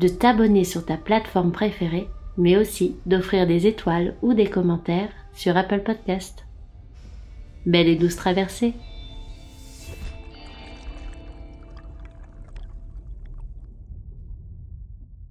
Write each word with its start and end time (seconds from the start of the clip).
de 0.00 0.08
t'abonner 0.08 0.64
sur 0.64 0.84
ta 0.84 0.96
plateforme 0.96 1.52
préférée, 1.52 2.08
mais 2.36 2.56
aussi 2.56 2.96
d'offrir 3.06 3.46
des 3.46 3.66
étoiles 3.66 4.14
ou 4.22 4.34
des 4.34 4.48
commentaires 4.48 5.10
sur 5.34 5.56
Apple 5.56 5.82
Podcast. 5.84 6.44
Belle 7.66 7.88
et 7.88 7.96
douce 7.96 8.16
traversée 8.16 8.74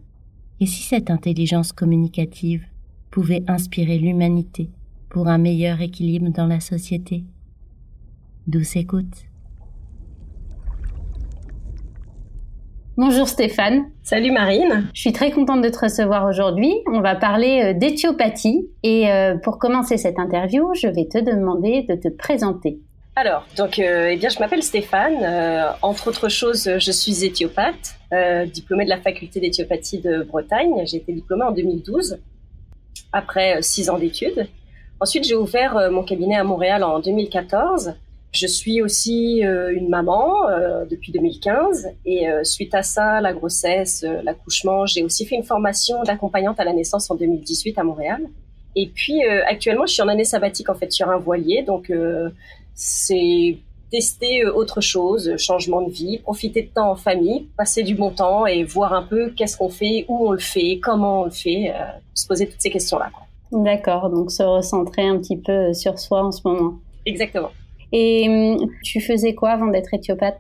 Et 0.59 0.65
si 0.65 0.83
cette 0.83 1.09
intelligence 1.09 1.71
communicative 1.71 2.65
pouvait 3.09 3.43
inspirer 3.47 3.99
l'humanité 3.99 4.69
pour 5.07 5.29
un 5.29 5.37
meilleur 5.37 5.79
équilibre 5.79 6.29
dans 6.29 6.45
la 6.47 6.59
société? 6.59 7.23
Douce 8.47 8.75
écoute. 8.75 9.25
Bonjour 12.97 13.27
Stéphane. 13.27 13.91
Salut 14.01 14.31
Marine. 14.31 14.89
Je 14.95 15.01
suis 15.01 15.13
très 15.13 15.29
contente 15.29 15.61
de 15.61 15.69
te 15.69 15.77
recevoir 15.77 16.25
aujourd'hui. 16.27 16.73
On 16.91 16.99
va 16.99 17.13
parler 17.13 17.61
euh, 17.61 17.73
d'éthiopathie 17.77 18.71
et 18.81 19.11
euh, 19.11 19.37
pour 19.37 19.59
commencer 19.59 19.97
cette 19.97 20.17
interview, 20.17 20.73
je 20.73 20.87
vais 20.87 21.05
te 21.05 21.19
demander 21.19 21.83
de 21.83 21.93
te 21.93 22.07
présenter. 22.07 22.79
Alors, 23.15 23.45
donc, 23.55 23.77
euh, 23.77 24.09
eh 24.09 24.17
bien, 24.17 24.29
je 24.29 24.39
m'appelle 24.39 24.63
Stéphane. 24.63 25.75
entre 25.83 26.07
autres 26.07 26.27
choses, 26.27 26.67
je 26.79 26.91
suis 26.91 27.23
éthiopathe, 27.23 27.99
diplômée 28.51 28.85
de 28.85 28.89
la 28.89 28.99
faculté 28.99 29.39
d'éthiopathie 29.41 29.99
de 29.99 30.23
Bretagne. 30.23 30.83
J'ai 30.85 30.97
été 30.97 31.13
diplômée 31.13 31.43
en 31.43 31.51
2012, 31.51 32.17
après 33.13 33.61
six 33.61 33.91
ans 33.91 33.99
d'études. 33.99 34.47
Ensuite, 34.99 35.25
j'ai 35.25 35.35
ouvert 35.35 35.77
euh, 35.77 35.91
mon 35.91 36.03
cabinet 36.03 36.35
à 36.35 36.43
Montréal 36.43 36.83
en 36.83 36.99
2014. 36.99 37.93
Je 38.37 38.45
suis 38.45 38.83
aussi 38.83 39.43
euh, 39.43 39.73
une 39.75 39.89
maman 39.89 40.47
euh, 40.47 40.85
depuis 40.85 41.11
2015 41.11 41.87
et 42.05 42.27
suite 42.43 42.75
à 42.75 42.83
ça, 42.83 43.19
la 43.19 43.33
grossesse, 43.33 44.05
l'accouchement, 44.23 44.85
j'ai 44.85 45.03
aussi 45.03 45.25
fait 45.25 45.35
une 45.35 45.43
formation 45.43 46.03
d'accompagnante 46.03 46.59
à 46.59 46.63
la 46.63 46.73
naissance 46.73 47.09
en 47.09 47.15
2018 47.15 47.79
à 47.79 47.83
Montréal. 47.83 48.21
Et 48.75 48.91
puis 48.93 49.23
actuellement, 49.23 49.87
je 49.87 49.93
suis 49.93 50.03
en 50.03 50.07
année 50.07 50.23
sabbatique 50.23 50.69
en 50.69 50.75
fait 50.75 50.91
sur 50.91 51.09
un 51.09 51.17
voilier, 51.17 51.63
donc 51.63 51.91
c'est 52.75 53.57
tester 53.91 54.45
autre 54.45 54.81
chose, 54.81 55.35
changement 55.37 55.81
de 55.81 55.89
vie, 55.89 56.19
profiter 56.19 56.61
de 56.61 56.69
temps 56.69 56.91
en 56.91 56.95
famille, 56.95 57.47
passer 57.57 57.81
du 57.81 57.95
bon 57.95 58.11
temps 58.11 58.45
et 58.45 58.63
voir 58.63 58.93
un 58.93 59.03
peu 59.03 59.31
qu'est-ce 59.31 59.57
qu'on 59.57 59.69
fait, 59.69 60.05
où 60.09 60.27
on 60.27 60.31
le 60.31 60.39
fait, 60.39 60.79
comment 60.83 61.21
on 61.21 61.25
le 61.25 61.31
fait, 61.31 61.73
se 62.13 62.27
poser 62.27 62.47
toutes 62.47 62.61
ces 62.61 62.69
questions-là. 62.69 63.09
D'accord, 63.51 64.11
donc 64.11 64.29
se 64.29 64.43
recentrer 64.43 65.07
un 65.07 65.17
petit 65.17 65.37
peu 65.37 65.73
sur 65.73 65.97
soi 65.97 66.23
en 66.23 66.31
ce 66.31 66.41
moment. 66.45 66.75
Exactement. 67.05 67.49
Et 67.91 68.27
hum, 68.27 68.69
tu 68.83 69.01
faisais 69.01 69.33
quoi 69.33 69.51
avant 69.51 69.67
d'être 69.67 69.93
éthiopathe? 69.93 70.39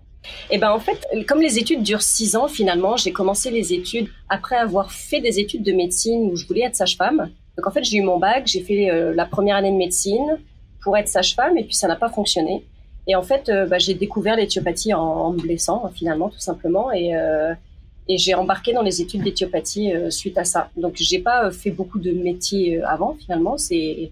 Eh 0.49 0.57
ben 0.57 0.71
en 0.71 0.79
fait, 0.79 1.07
comme 1.27 1.41
les 1.41 1.57
études 1.57 1.83
durent 1.83 2.01
six 2.01 2.35
ans 2.35 2.47
finalement, 2.47 2.97
j'ai 2.97 3.11
commencé 3.11 3.49
les 3.49 3.73
études 3.73 4.09
après 4.29 4.55
avoir 4.55 4.91
fait 4.91 5.21
des 5.21 5.39
études 5.39 5.63
de 5.63 5.71
médecine 5.71 6.29
où 6.31 6.35
je 6.35 6.45
voulais 6.45 6.63
être 6.63 6.75
sage-femme. 6.75 7.29
Donc 7.55 7.67
en 7.67 7.71
fait, 7.71 7.83
j'ai 7.83 7.97
eu 7.97 8.01
mon 8.01 8.19
bac, 8.19 8.45
j'ai 8.45 8.61
fait 8.61 8.89
euh, 8.91 9.13
la 9.15 9.25
première 9.25 9.55
année 9.55 9.71
de 9.71 9.77
médecine 9.77 10.37
pour 10.81 10.97
être 10.97 11.07
sage-femme 11.07 11.57
et 11.57 11.63
puis 11.63 11.75
ça 11.75 11.87
n'a 11.87 11.95
pas 11.95 12.09
fonctionné. 12.09 12.65
Et 13.07 13.15
en 13.15 13.21
fait, 13.21 13.49
euh, 13.49 13.65
bah, 13.65 13.77
j'ai 13.77 13.93
découvert 13.93 14.35
l'éthiopathie 14.35 14.93
en, 14.93 15.31
me 15.31 15.39
blessant 15.39 15.89
finalement 15.93 16.29
tout 16.29 16.39
simplement 16.39 16.91
et 16.91 17.15
euh, 17.15 17.53
et 18.09 18.17
j'ai 18.17 18.33
embarqué 18.33 18.73
dans 18.73 18.81
les 18.81 19.01
études 19.01 19.23
d'éthiopathie 19.23 19.93
euh, 19.93 20.09
suite 20.09 20.37
à 20.37 20.45
ça. 20.45 20.69
Donc 20.77 20.93
j'ai 20.95 21.19
pas 21.19 21.45
euh, 21.45 21.51
fait 21.51 21.71
beaucoup 21.71 21.99
de 21.99 22.11
métiers 22.11 22.77
euh, 22.77 22.87
avant 22.87 23.15
finalement. 23.19 23.57
C'est 23.57 24.11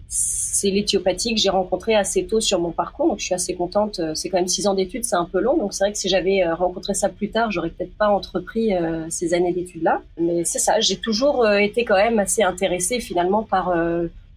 l'éthiopathie 0.63 1.33
que 1.35 1.39
j'ai 1.39 1.49
rencontré 1.49 1.95
assez 1.95 2.25
tôt 2.25 2.41
sur 2.41 2.59
mon 2.59 2.71
parcours. 2.71 3.07
Donc 3.07 3.19
je 3.19 3.25
suis 3.25 3.33
assez 3.33 3.55
contente. 3.55 4.01
C'est 4.15 4.29
quand 4.29 4.37
même 4.37 4.47
six 4.47 4.67
ans 4.67 4.73
d'études, 4.73 5.05
c'est 5.05 5.15
un 5.15 5.25
peu 5.25 5.39
long. 5.39 5.57
Donc 5.57 5.73
c'est 5.73 5.85
vrai 5.85 5.91
que 5.91 5.97
si 5.97 6.09
j'avais 6.09 6.43
rencontré 6.45 6.93
ça 6.93 7.07
plus 7.09 7.29
tard, 7.29 7.51
j'aurais 7.51 7.69
peut-être 7.69 7.95
pas 7.95 8.09
entrepris 8.09 8.71
ces 9.09 9.33
années 9.33 9.53
d'études 9.53 9.83
là. 9.83 10.01
Mais 10.19 10.43
c'est 10.43 10.59
ça. 10.59 10.79
J'ai 10.79 10.97
toujours 10.97 11.47
été 11.47 11.85
quand 11.85 11.95
même 11.95 12.17
assez 12.17 12.41
intéressée 12.41 12.99
finalement 12.99 13.43
par 13.43 13.75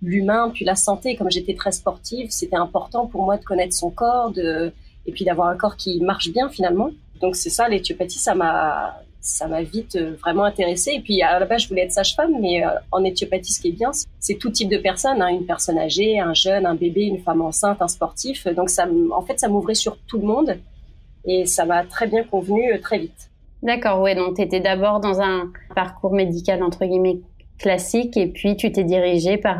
l'humain 0.02 0.50
puis 0.52 0.64
la 0.64 0.74
santé. 0.74 1.16
Comme 1.16 1.30
j'étais 1.30 1.54
très 1.54 1.72
sportive, 1.72 2.30
c'était 2.30 2.56
important 2.56 3.06
pour 3.06 3.22
moi 3.22 3.38
de 3.38 3.44
connaître 3.44 3.74
son 3.74 3.90
corps, 3.90 4.30
de 4.30 4.70
et 5.06 5.12
puis 5.12 5.24
d'avoir 5.24 5.48
un 5.48 5.56
corps 5.56 5.76
qui 5.76 6.00
marche 6.00 6.30
bien 6.30 6.50
finalement. 6.50 6.90
Donc 7.22 7.36
c'est 7.36 7.50
ça, 7.50 7.68
l'éthiopathie, 7.68 8.18
ça 8.18 8.34
m'a 8.34 9.00
ça 9.28 9.46
m'a 9.46 9.62
vite 9.62 9.96
euh, 9.96 10.14
vraiment 10.20 10.44
intéressée. 10.44 10.92
Et 10.94 11.00
puis 11.00 11.22
à 11.22 11.38
la 11.38 11.46
base, 11.46 11.62
je 11.62 11.68
voulais 11.68 11.82
être 11.82 11.92
sage-femme, 11.92 12.32
mais 12.40 12.64
euh, 12.64 12.70
en 12.90 13.04
éthiopathie, 13.04 13.52
ce 13.52 13.60
qui 13.60 13.68
est 13.68 13.72
bien, 13.72 13.90
c'est 14.18 14.34
tout 14.34 14.50
type 14.50 14.68
de 14.68 14.78
personnes, 14.78 15.20
hein, 15.20 15.28
une 15.28 15.44
personne 15.44 15.78
âgée, 15.78 16.18
un 16.18 16.34
jeune, 16.34 16.66
un 16.66 16.74
bébé, 16.74 17.02
une 17.02 17.20
femme 17.20 17.42
enceinte, 17.42 17.80
un 17.80 17.88
sportif. 17.88 18.46
Donc 18.48 18.70
ça, 18.70 18.86
en 19.12 19.22
fait, 19.22 19.38
ça 19.38 19.48
m'ouvrait 19.48 19.74
sur 19.74 19.98
tout 20.06 20.18
le 20.18 20.26
monde 20.26 20.56
et 21.26 21.44
ça 21.46 21.66
m'a 21.66 21.84
très 21.84 22.06
bien 22.06 22.24
convenu 22.24 22.72
euh, 22.72 22.78
très 22.80 22.98
vite. 22.98 23.30
D'accord, 23.62 24.00
ouais. 24.00 24.14
Donc 24.14 24.36
tu 24.36 24.42
étais 24.42 24.60
d'abord 24.60 25.00
dans 25.00 25.20
un 25.20 25.50
parcours 25.74 26.12
médical 26.12 26.62
entre 26.62 26.84
guillemets 26.84 27.20
classique 27.58 28.16
et 28.16 28.28
puis 28.28 28.56
tu 28.56 28.70
t'es 28.70 28.84
dirigée 28.84 29.36
par 29.36 29.58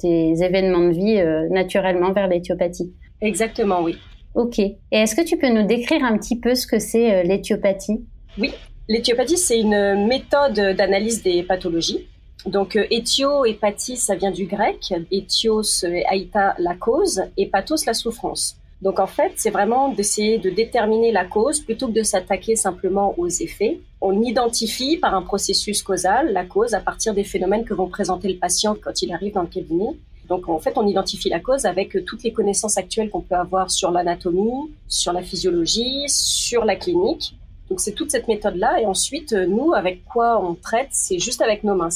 tes 0.00 0.42
événements 0.42 0.88
de 0.88 0.90
vie 0.90 1.22
naturellement 1.54 2.10
vers 2.10 2.26
l'éthiopathie. 2.26 2.92
Exactement, 3.20 3.84
oui. 3.84 3.96
Ok. 4.34 4.58
Et 4.58 4.74
est-ce 4.90 5.14
que 5.14 5.24
tu 5.24 5.36
peux 5.36 5.48
nous 5.48 5.64
décrire 5.64 6.02
un 6.02 6.18
petit 6.18 6.40
peu 6.40 6.56
ce 6.56 6.66
que 6.66 6.80
c'est 6.80 7.22
l'éthiopathie? 7.22 8.04
Oui. 8.36 8.52
L'éthiopathie, 8.88 9.36
c'est 9.36 9.58
une 9.58 10.06
méthode 10.06 10.54
d'analyse 10.76 11.20
des 11.20 11.42
pathologies. 11.42 12.06
Donc, 12.46 12.76
euh, 12.76 12.86
éthio 12.90 13.44
et 13.44 13.54
pathie, 13.54 13.96
ça 13.96 14.14
vient 14.14 14.30
du 14.30 14.46
grec. 14.46 14.94
Éthios 15.10 15.84
et 15.84 16.06
aïta, 16.06 16.54
la 16.58 16.76
cause, 16.76 17.22
et 17.36 17.46
pathos, 17.46 17.84
la 17.84 17.94
souffrance. 17.94 18.56
Donc, 18.82 19.00
en 19.00 19.08
fait, 19.08 19.32
c'est 19.34 19.50
vraiment 19.50 19.88
d'essayer 19.88 20.38
de 20.38 20.50
déterminer 20.50 21.10
la 21.10 21.24
cause 21.24 21.58
plutôt 21.58 21.88
que 21.88 21.94
de 21.94 22.04
s'attaquer 22.04 22.54
simplement 22.54 23.14
aux 23.18 23.26
effets. 23.26 23.80
On 24.00 24.22
identifie 24.22 24.98
par 24.98 25.16
un 25.16 25.22
processus 25.22 25.82
causal 25.82 26.32
la 26.32 26.44
cause 26.44 26.72
à 26.72 26.80
partir 26.80 27.12
des 27.12 27.24
phénomènes 27.24 27.64
que 27.64 27.74
vont 27.74 27.88
présenter 27.88 28.28
le 28.28 28.38
patient 28.38 28.76
quand 28.80 29.02
il 29.02 29.12
arrive 29.12 29.32
dans 29.32 29.42
le 29.42 29.48
cabinet. 29.48 29.96
Donc, 30.28 30.48
en 30.48 30.60
fait, 30.60 30.74
on 30.76 30.86
identifie 30.86 31.28
la 31.28 31.40
cause 31.40 31.64
avec 31.64 32.04
toutes 32.04 32.22
les 32.22 32.32
connaissances 32.32 32.78
actuelles 32.78 33.10
qu'on 33.10 33.22
peut 33.22 33.34
avoir 33.34 33.68
sur 33.68 33.90
l'anatomie, 33.90 34.70
sur 34.86 35.12
la 35.12 35.22
physiologie, 35.22 36.04
sur 36.06 36.64
la 36.64 36.76
clinique 36.76 37.34
Donc 37.68 37.80
c'est 37.80 37.92
toute 37.92 38.10
cette 38.10 38.28
méthode-là. 38.28 38.80
Et 38.80 38.86
ensuite, 38.86 39.32
nous, 39.32 39.72
avec 39.72 40.04
quoi 40.04 40.40
on 40.42 40.54
traite, 40.54 40.88
c'est 40.92 41.18
juste 41.18 41.42
avec 41.42 41.64
nos 41.64 41.74
mains. 41.74 41.88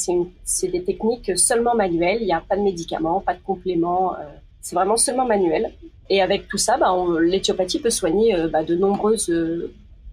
C'est 0.43 0.67
des 0.67 0.83
techniques 0.83 1.37
seulement 1.37 1.75
manuelles. 1.75 2.17
Il 2.21 2.25
n'y 2.25 2.33
a 2.33 2.41
pas 2.41 2.57
de 2.57 2.61
médicaments, 2.61 3.21
pas 3.21 3.33
de 3.33 3.41
compléments. 3.41 4.15
c'est 4.61 4.75
vraiment 4.75 4.97
seulement 4.97 5.25
manuel. 5.25 5.71
Et 6.09 6.21
avec 6.21 6.49
tout 6.49 6.57
ça, 6.57 6.77
bah, 6.77 6.93
l'éthiopathie 7.21 7.79
peut 7.79 7.89
soigner 7.89 8.35
bah, 8.51 8.63
de 8.63 8.75
nombreuses 8.75 9.31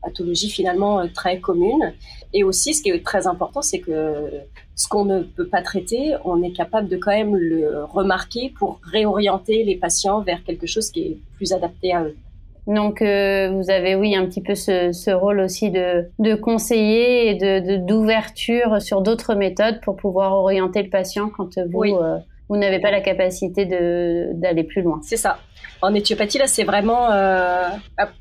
pathologie 0.02 0.50
finalement 0.50 1.00
euh, 1.00 1.06
très 1.14 1.40
commune. 1.40 1.94
Et 2.32 2.44
aussi, 2.44 2.74
ce 2.74 2.82
qui 2.82 2.90
est 2.90 3.04
très 3.04 3.26
important, 3.26 3.62
c'est 3.62 3.80
que 3.80 4.30
ce 4.74 4.88
qu'on 4.88 5.04
ne 5.04 5.22
peut 5.22 5.48
pas 5.48 5.62
traiter, 5.62 6.14
on 6.24 6.42
est 6.42 6.52
capable 6.52 6.88
de 6.88 6.96
quand 6.96 7.10
même 7.10 7.36
le 7.36 7.84
remarquer 7.84 8.52
pour 8.58 8.80
réorienter 8.82 9.64
les 9.64 9.76
patients 9.76 10.20
vers 10.20 10.44
quelque 10.44 10.66
chose 10.66 10.90
qui 10.90 11.00
est 11.00 11.18
plus 11.36 11.52
adapté 11.52 11.92
à 11.92 12.04
eux. 12.04 12.16
Donc 12.68 13.00
euh, 13.00 13.50
vous 13.50 13.70
avez 13.70 13.94
oui 13.94 14.14
un 14.14 14.26
petit 14.26 14.42
peu 14.42 14.54
ce, 14.54 14.92
ce 14.92 15.10
rôle 15.10 15.40
aussi 15.40 15.70
de, 15.70 16.10
de 16.18 16.34
conseiller 16.34 17.30
et 17.30 17.34
de 17.34 17.76
d'ouverture 17.78 18.82
sur 18.82 19.00
d'autres 19.00 19.34
méthodes 19.34 19.80
pour 19.80 19.96
pouvoir 19.96 20.34
orienter 20.34 20.82
le 20.82 20.90
patient 20.90 21.30
quand 21.34 21.58
vous 21.58 21.84
euh, 21.84 22.18
vous 22.50 22.56
n'avez 22.58 22.78
pas 22.78 22.90
la 22.90 23.00
capacité 23.00 23.66
d'aller 23.66 24.64
plus 24.64 24.82
loin. 24.82 25.00
C'est 25.02 25.18
ça. 25.18 25.38
En 25.82 25.92
éthiopathie, 25.92 26.38
là, 26.38 26.46
c'est 26.46 26.64
vraiment 26.64 27.10
euh, 27.10 27.68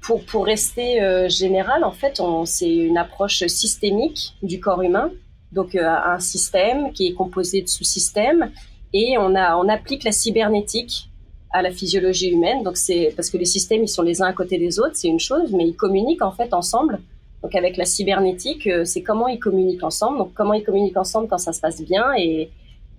pour 0.02 0.26
pour 0.26 0.46
rester 0.46 1.00
général. 1.30 1.86
En 1.86 1.92
fait, 1.92 2.22
c'est 2.44 2.74
une 2.74 2.98
approche 2.98 3.46
systémique 3.48 4.34
du 4.44 4.60
corps 4.60 4.82
humain. 4.82 5.12
Donc, 5.54 5.76
un 5.76 6.20
système 6.20 6.92
qui 6.92 7.08
est 7.08 7.14
composé 7.14 7.62
de 7.62 7.70
sous-systèmes, 7.70 8.52
et 8.94 9.16
on 9.18 9.34
a 9.34 9.56
on 9.56 9.70
applique 9.70 10.04
la 10.04 10.12
cybernétique 10.12 11.10
à 11.52 11.62
la 11.62 11.72
physiologie 11.72 12.30
humaine. 12.30 12.64
Donc, 12.64 12.78
c'est 12.78 13.14
parce 13.16 13.30
que 13.30 13.38
les 13.38 13.46
systèmes 13.46 13.84
ils 13.84 13.88
sont 13.88 14.04
les 14.04 14.22
uns 14.22 14.26
à 14.26 14.34
côté 14.34 14.58
des 14.58 14.80
autres, 14.80 14.96
c'est 14.96 15.08
une 15.08 15.20
chose, 15.20 15.52
mais 15.54 15.66
ils 15.68 15.76
communiquent 15.76 16.24
en 16.24 16.32
fait 16.32 16.54
ensemble. 16.54 17.00
Donc, 17.44 17.56
avec 17.56 17.78
la 17.78 17.86
cybernétique, 17.86 18.68
c'est 18.84 19.04
comment 19.04 19.28
ils 19.28 19.40
communiquent 19.40 19.84
ensemble. 19.84 20.18
Donc, 20.18 20.34
comment 20.34 20.54
ils 20.54 20.64
communiquent 20.64 20.98
ensemble 20.98 21.28
quand 21.28 21.38
ça 21.38 21.54
se 21.54 21.62
passe 21.62 21.82
bien 21.82 22.14
et 22.18 22.50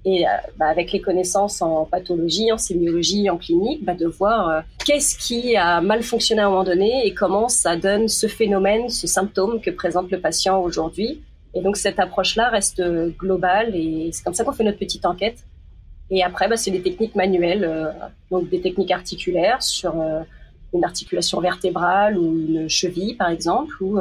et 0.05 0.27
euh, 0.27 0.31
bah, 0.57 0.67
avec 0.67 0.93
les 0.93 1.01
connaissances 1.01 1.61
en 1.61 1.85
pathologie, 1.85 2.53
en 2.53 2.59
sémiologie, 2.59 3.29
en 3.31 3.37
clinique, 3.37 3.85
bah, 3.85 3.95
de 3.95 4.07
voir 4.07 4.49
euh, 4.49 4.61
qu'est-ce 4.85 5.19
qui 5.19 5.57
a 5.57 5.81
mal 5.81 6.03
fonctionné 6.03 6.41
à 6.41 6.47
un 6.47 6.51
moment 6.51 6.65
donné 6.65 7.07
et 7.07 7.15
comment 7.15 7.49
ça 7.49 7.77
donne 7.77 8.09
ce 8.09 8.27
phénomène, 8.27 8.89
ce 8.89 9.07
symptôme 9.07 9.61
que 9.61 9.71
présente 9.71 10.11
le 10.11 10.21
patient 10.21 10.61
aujourd'hui. 10.61 11.23
Et 11.55 11.63
donc 11.63 11.77
cette 11.77 11.99
approche-là 11.99 12.49
reste 12.51 12.83
globale 13.19 13.75
et 13.75 14.11
c'est 14.13 14.23
comme 14.23 14.35
ça 14.35 14.45
qu'on 14.45 14.53
fait 14.53 14.65
notre 14.65 14.79
petite 14.79 15.05
enquête. 15.07 15.39
Et 16.11 16.23
après, 16.23 16.49
bah, 16.49 16.57
c'est 16.57 16.71
des 16.71 16.83
techniques 16.83 17.15
manuelles, 17.15 17.65
euh, 17.65 17.91
donc 18.31 18.49
des 18.49 18.61
techniques 18.61 18.91
articulaires 18.91 19.63
sur 19.63 19.95
une 20.75 20.85
articulation 20.85 21.41
vertébrale 21.41 22.19
ou 22.19 22.39
une 22.39 22.69
cheville, 22.69 23.15
par 23.15 23.31
exemple, 23.31 23.83
ou 23.83 23.99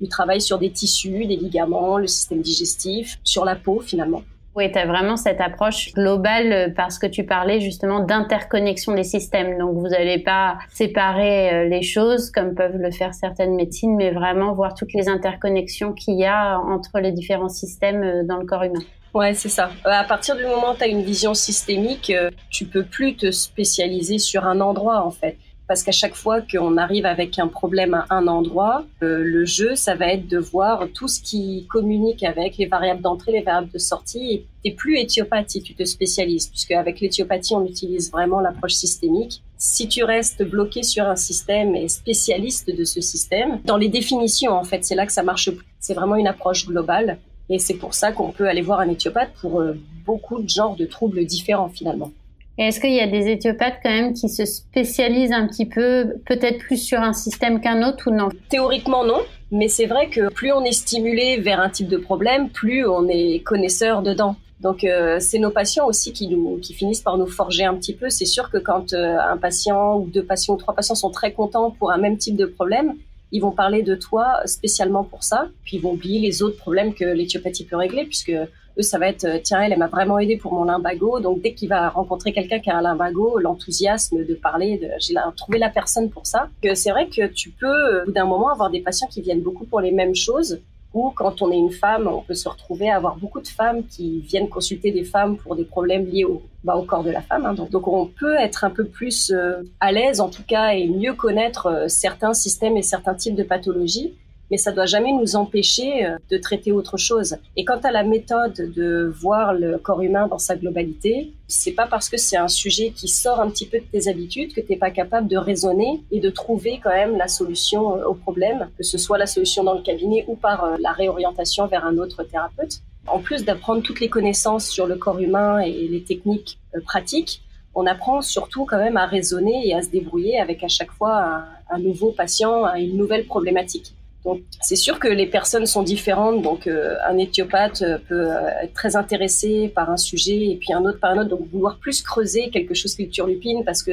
du 0.00 0.08
travail 0.08 0.40
sur 0.40 0.58
des 0.58 0.70
tissus, 0.70 1.26
des 1.26 1.36
ligaments, 1.36 1.98
le 1.98 2.06
système 2.06 2.40
digestif, 2.40 3.18
sur 3.24 3.44
la 3.44 3.56
peau 3.56 3.80
finalement. 3.80 4.22
Oui, 4.56 4.70
tu 4.70 4.78
as 4.78 4.86
vraiment 4.86 5.16
cette 5.16 5.40
approche 5.40 5.92
globale 5.94 6.52
euh, 6.52 6.68
parce 6.74 7.00
que 7.00 7.08
tu 7.08 7.24
parlais 7.24 7.60
justement 7.60 7.98
d'interconnexion 7.98 8.94
des 8.94 9.02
systèmes. 9.02 9.58
Donc 9.58 9.76
vous 9.76 9.88
n'allez 9.88 10.18
pas 10.18 10.58
séparer 10.72 11.52
euh, 11.52 11.68
les 11.68 11.82
choses 11.82 12.30
comme 12.30 12.54
peuvent 12.54 12.76
le 12.76 12.92
faire 12.92 13.14
certaines 13.14 13.56
médecines, 13.56 13.96
mais 13.96 14.12
vraiment 14.12 14.52
voir 14.52 14.74
toutes 14.74 14.92
les 14.92 15.08
interconnexions 15.08 15.92
qu'il 15.92 16.14
y 16.20 16.24
a 16.24 16.60
entre 16.60 17.00
les 17.00 17.10
différents 17.10 17.48
systèmes 17.48 18.04
euh, 18.04 18.22
dans 18.22 18.36
le 18.36 18.46
corps 18.46 18.62
humain. 18.62 18.82
Ouais, 19.14 19.32
c'est 19.32 19.48
ça. 19.48 19.70
À 19.84 20.04
partir 20.04 20.36
du 20.36 20.44
moment 20.44 20.72
où 20.72 20.76
tu 20.76 20.82
as 20.82 20.88
une 20.88 21.02
vision 21.02 21.34
systémique, 21.34 22.12
tu 22.50 22.66
peux 22.66 22.84
plus 22.84 23.16
te 23.16 23.30
spécialiser 23.30 24.18
sur 24.18 24.44
un 24.44 24.60
endroit 24.60 25.06
en 25.06 25.12
fait 25.12 25.38
parce 25.66 25.82
qu'à 25.82 25.92
chaque 25.92 26.14
fois 26.14 26.40
qu'on 26.42 26.76
arrive 26.76 27.06
avec 27.06 27.38
un 27.38 27.48
problème 27.48 27.94
à 27.94 28.06
un 28.10 28.26
endroit, 28.26 28.84
euh, 29.02 29.22
le 29.24 29.44
jeu, 29.44 29.74
ça 29.76 29.94
va 29.94 30.12
être 30.12 30.28
de 30.28 30.38
voir 30.38 30.88
tout 30.92 31.08
ce 31.08 31.22
qui 31.22 31.66
communique 31.70 32.22
avec 32.22 32.58
les 32.58 32.66
variables 32.66 33.00
d'entrée, 33.00 33.32
les 33.32 33.40
variables 33.40 33.70
de 33.70 33.78
sortie. 33.78 34.44
Et 34.64 34.74
plus 34.74 34.98
éthiopathie, 34.98 35.62
tu 35.62 35.74
te 35.74 35.84
spécialises, 35.84 36.48
puisque 36.48 36.72
avec 36.72 37.00
l'éthiopathie, 37.00 37.54
on 37.54 37.64
utilise 37.64 38.10
vraiment 38.10 38.40
l'approche 38.40 38.74
systémique. 38.74 39.42
Si 39.56 39.88
tu 39.88 40.04
restes 40.04 40.42
bloqué 40.42 40.82
sur 40.82 41.06
un 41.06 41.16
système 41.16 41.74
et 41.74 41.88
spécialiste 41.88 42.74
de 42.74 42.84
ce 42.84 43.00
système, 43.00 43.60
dans 43.64 43.78
les 43.78 43.88
définitions, 43.88 44.52
en 44.52 44.64
fait, 44.64 44.84
c'est 44.84 44.94
là 44.94 45.06
que 45.06 45.12
ça 45.12 45.22
marche. 45.22 45.50
C'est 45.80 45.94
vraiment 45.94 46.16
une 46.16 46.28
approche 46.28 46.66
globale. 46.66 47.18
Et 47.50 47.58
c'est 47.58 47.74
pour 47.74 47.94
ça 47.94 48.12
qu'on 48.12 48.30
peut 48.30 48.48
aller 48.48 48.62
voir 48.62 48.80
un 48.80 48.88
éthiopathe 48.88 49.32
pour 49.40 49.60
euh, 49.60 49.74
beaucoup 50.04 50.42
de 50.42 50.48
genres 50.48 50.76
de 50.76 50.86
troubles 50.86 51.24
différents, 51.24 51.68
finalement. 51.68 52.10
Est-ce 52.56 52.78
qu'il 52.80 52.92
y 52.92 53.00
a 53.00 53.06
des 53.08 53.28
éthiopathes 53.28 53.80
quand 53.82 53.90
même 53.90 54.14
qui 54.14 54.28
se 54.28 54.44
spécialisent 54.44 55.32
un 55.32 55.48
petit 55.48 55.66
peu, 55.66 56.14
peut-être 56.24 56.58
plus 56.58 56.76
sur 56.76 57.00
un 57.00 57.12
système 57.12 57.60
qu'un 57.60 57.86
autre 57.86 58.10
ou 58.10 58.14
non? 58.14 58.28
Théoriquement 58.48 59.04
non, 59.04 59.20
mais 59.50 59.66
c'est 59.66 59.86
vrai 59.86 60.08
que 60.08 60.32
plus 60.32 60.52
on 60.52 60.64
est 60.64 60.72
stimulé 60.72 61.38
vers 61.38 61.58
un 61.58 61.68
type 61.68 61.88
de 61.88 61.96
problème, 61.96 62.50
plus 62.50 62.86
on 62.86 63.08
est 63.08 63.40
connaisseur 63.40 64.02
dedans. 64.02 64.36
Donc 64.60 64.84
euh, 64.84 65.18
c'est 65.18 65.40
nos 65.40 65.50
patients 65.50 65.86
aussi 65.86 66.12
qui 66.12 66.28
nous 66.28 66.58
qui 66.62 66.74
finissent 66.74 67.02
par 67.02 67.18
nous 67.18 67.26
forger 67.26 67.64
un 67.64 67.74
petit 67.74 67.92
peu. 67.92 68.08
C'est 68.08 68.24
sûr 68.24 68.50
que 68.50 68.58
quand 68.58 68.92
euh, 68.92 69.16
un 69.18 69.36
patient 69.36 69.96
ou 69.96 70.06
deux 70.06 70.22
patients 70.24 70.54
ou 70.54 70.56
trois 70.56 70.74
patients 70.74 70.94
sont 70.94 71.10
très 71.10 71.32
contents 71.32 71.72
pour 71.72 71.90
un 71.90 71.98
même 71.98 72.16
type 72.16 72.36
de 72.36 72.46
problème, 72.46 72.94
ils 73.34 73.40
vont 73.40 73.50
parler 73.50 73.82
de 73.82 73.96
toi 73.96 74.40
spécialement 74.46 75.02
pour 75.02 75.24
ça, 75.24 75.48
puis 75.64 75.76
ils 75.76 75.82
vont 75.82 75.94
oublier 75.94 76.20
les 76.20 76.40
autres 76.40 76.56
problèmes 76.56 76.94
que 76.94 77.04
l'éthiopathie 77.04 77.64
peut 77.64 77.74
régler, 77.76 78.04
puisque 78.04 78.30
eux, 78.30 78.82
ça 78.82 78.96
va 78.96 79.08
être, 79.08 79.24
euh, 79.24 79.38
tiens, 79.42 79.60
elle, 79.60 79.76
m'a 79.76 79.88
vraiment 79.88 80.20
aidé 80.20 80.36
pour 80.36 80.52
mon 80.52 80.62
limbago. 80.62 81.18
Donc, 81.18 81.42
dès 81.42 81.52
qu'il 81.52 81.68
va 81.68 81.88
rencontrer 81.88 82.32
quelqu'un 82.32 82.60
qui 82.60 82.70
a 82.70 82.76
un 82.76 82.82
limbago, 82.82 83.40
l'enthousiasme 83.40 84.24
de 84.24 84.34
parler, 84.34 84.78
de, 84.78 84.88
j'ai 85.00 85.14
trouvé 85.36 85.58
la 85.58 85.68
personne 85.68 86.10
pour 86.10 86.26
ça. 86.28 86.48
C'est 86.74 86.90
vrai 86.90 87.08
que 87.08 87.26
tu 87.26 87.50
peux, 87.50 88.02
au 88.02 88.04
bout 88.06 88.12
d'un 88.12 88.24
moment, 88.24 88.50
avoir 88.50 88.70
des 88.70 88.80
patients 88.80 89.08
qui 89.08 89.20
viennent 89.20 89.42
beaucoup 89.42 89.64
pour 89.64 89.80
les 89.80 89.90
mêmes 89.90 90.14
choses. 90.14 90.60
Ou 90.94 91.10
quand 91.10 91.42
on 91.42 91.50
est 91.50 91.58
une 91.58 91.72
femme, 91.72 92.06
on 92.06 92.22
peut 92.22 92.34
se 92.34 92.48
retrouver 92.48 92.88
à 92.88 92.96
avoir 92.96 93.16
beaucoup 93.16 93.40
de 93.40 93.48
femmes 93.48 93.84
qui 93.84 94.20
viennent 94.20 94.48
consulter 94.48 94.92
des 94.92 95.04
femmes 95.04 95.36
pour 95.36 95.56
des 95.56 95.64
problèmes 95.64 96.06
liés 96.06 96.24
au, 96.24 96.42
bah, 96.62 96.76
au 96.76 96.82
corps 96.84 97.02
de 97.02 97.10
la 97.10 97.20
femme. 97.20 97.44
Hein. 97.44 97.54
Donc, 97.54 97.70
donc, 97.70 97.88
on 97.88 98.06
peut 98.06 98.36
être 98.36 98.64
un 98.64 98.70
peu 98.70 98.84
plus 98.84 99.30
euh, 99.30 99.62
à 99.80 99.92
l'aise, 99.92 100.20
en 100.20 100.28
tout 100.28 100.44
cas, 100.46 100.68
et 100.70 100.88
mieux 100.88 101.14
connaître 101.14 101.66
euh, 101.66 101.88
certains 101.88 102.32
systèmes 102.32 102.76
et 102.76 102.82
certains 102.82 103.14
types 103.14 103.34
de 103.34 103.42
pathologies 103.42 104.14
mais 104.50 104.56
ça 104.56 104.72
doit 104.72 104.86
jamais 104.86 105.12
nous 105.12 105.36
empêcher 105.36 106.06
euh, 106.06 106.16
de 106.30 106.38
traiter 106.38 106.72
autre 106.72 106.96
chose. 106.96 107.36
Et 107.56 107.64
quant 107.64 107.78
à 107.78 107.90
la 107.90 108.02
méthode 108.02 108.72
de 108.74 109.12
voir 109.20 109.54
le 109.54 109.78
corps 109.78 110.02
humain 110.02 110.26
dans 110.28 110.38
sa 110.38 110.56
globalité, 110.56 111.32
c'est 111.48 111.72
pas 111.72 111.86
parce 111.86 112.08
que 112.08 112.16
c'est 112.16 112.36
un 112.36 112.48
sujet 112.48 112.90
qui 112.90 113.08
sort 113.08 113.40
un 113.40 113.50
petit 113.50 113.66
peu 113.66 113.78
de 113.78 113.84
tes 113.84 114.08
habitudes 114.08 114.54
que 114.54 114.60
tu 114.60 114.72
n'es 114.72 114.78
pas 114.78 114.90
capable 114.90 115.28
de 115.28 115.36
raisonner 115.36 116.02
et 116.10 116.20
de 116.20 116.30
trouver 116.30 116.80
quand 116.82 116.90
même 116.90 117.16
la 117.16 117.28
solution 117.28 117.96
euh, 117.96 118.04
au 118.04 118.14
problème, 118.14 118.68
que 118.76 118.84
ce 118.84 118.98
soit 118.98 119.18
la 119.18 119.26
solution 119.26 119.64
dans 119.64 119.74
le 119.74 119.82
cabinet 119.82 120.24
ou 120.28 120.36
par 120.36 120.64
euh, 120.64 120.76
la 120.80 120.92
réorientation 120.92 121.66
vers 121.66 121.84
un 121.84 121.98
autre 121.98 122.22
thérapeute. 122.24 122.80
En 123.06 123.18
plus 123.18 123.44
d'apprendre 123.44 123.82
toutes 123.82 124.00
les 124.00 124.08
connaissances 124.08 124.66
sur 124.66 124.86
le 124.86 124.96
corps 124.96 125.18
humain 125.18 125.58
et 125.58 125.88
les 125.88 126.02
techniques 126.02 126.58
pratiques, 126.86 127.42
on 127.74 127.86
apprend 127.86 128.22
surtout 128.22 128.64
quand 128.64 128.78
même 128.78 128.96
à 128.96 129.04
raisonner 129.04 129.68
et 129.68 129.74
à 129.74 129.82
se 129.82 129.90
débrouiller 129.90 130.40
avec 130.40 130.64
à 130.64 130.68
chaque 130.68 130.90
fois 130.90 131.22
un, 131.22 131.44
un 131.70 131.78
nouveau 131.78 132.12
patient, 132.12 132.72
une 132.76 132.96
nouvelle 132.96 133.26
problématique. 133.26 133.94
Donc, 134.24 134.40
c'est 134.62 134.76
sûr 134.76 134.98
que 134.98 135.08
les 135.08 135.26
personnes 135.26 135.66
sont 135.66 135.82
différentes. 135.82 136.40
Donc, 136.40 136.66
euh, 136.66 136.96
un 137.06 137.18
éthiopathe 137.18 137.82
euh, 137.82 137.98
peut 138.08 138.30
euh, 138.30 138.62
être 138.62 138.72
très 138.72 138.96
intéressé 138.96 139.68
par 139.68 139.90
un 139.90 139.98
sujet 139.98 140.46
et 140.46 140.56
puis 140.56 140.72
un 140.72 140.82
autre 140.84 140.98
par 140.98 141.10
un 141.10 141.18
autre. 141.18 141.28
Donc, 141.28 141.46
vouloir 141.52 141.78
plus 141.78 142.00
creuser 142.00 142.48
quelque 142.48 142.74
chose 142.74 142.94
qui 142.94 143.04
le 143.04 143.10
turlupine 143.10 143.64
parce 143.64 143.82
que 143.82 143.92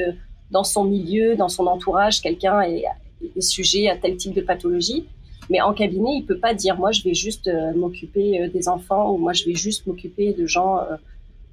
dans 0.50 0.64
son 0.64 0.86
milieu, 0.86 1.36
dans 1.36 1.50
son 1.50 1.68
entourage, 1.68 2.22
quelqu'un 2.22 2.62
est, 2.62 2.86
sujet 3.40 3.88
à 3.88 3.98
tel 3.98 4.16
type 4.16 4.34
de 4.34 4.42
pathologie. 4.42 5.06
Mais 5.50 5.62
en 5.62 5.74
cabinet, 5.74 6.18
il 6.18 6.26
peut 6.26 6.40
pas 6.40 6.54
dire 6.54 6.76
moi 6.78 6.92
je 6.92 7.04
vais 7.04 7.14
juste 7.14 7.52
m'occuper 7.76 8.50
des 8.50 8.68
enfants 8.68 9.12
ou 9.12 9.18
moi 9.18 9.34
je 9.34 9.46
vais 9.46 9.54
juste 9.54 9.86
m'occuper 9.86 10.34
de 10.34 10.48
gens 10.48 10.80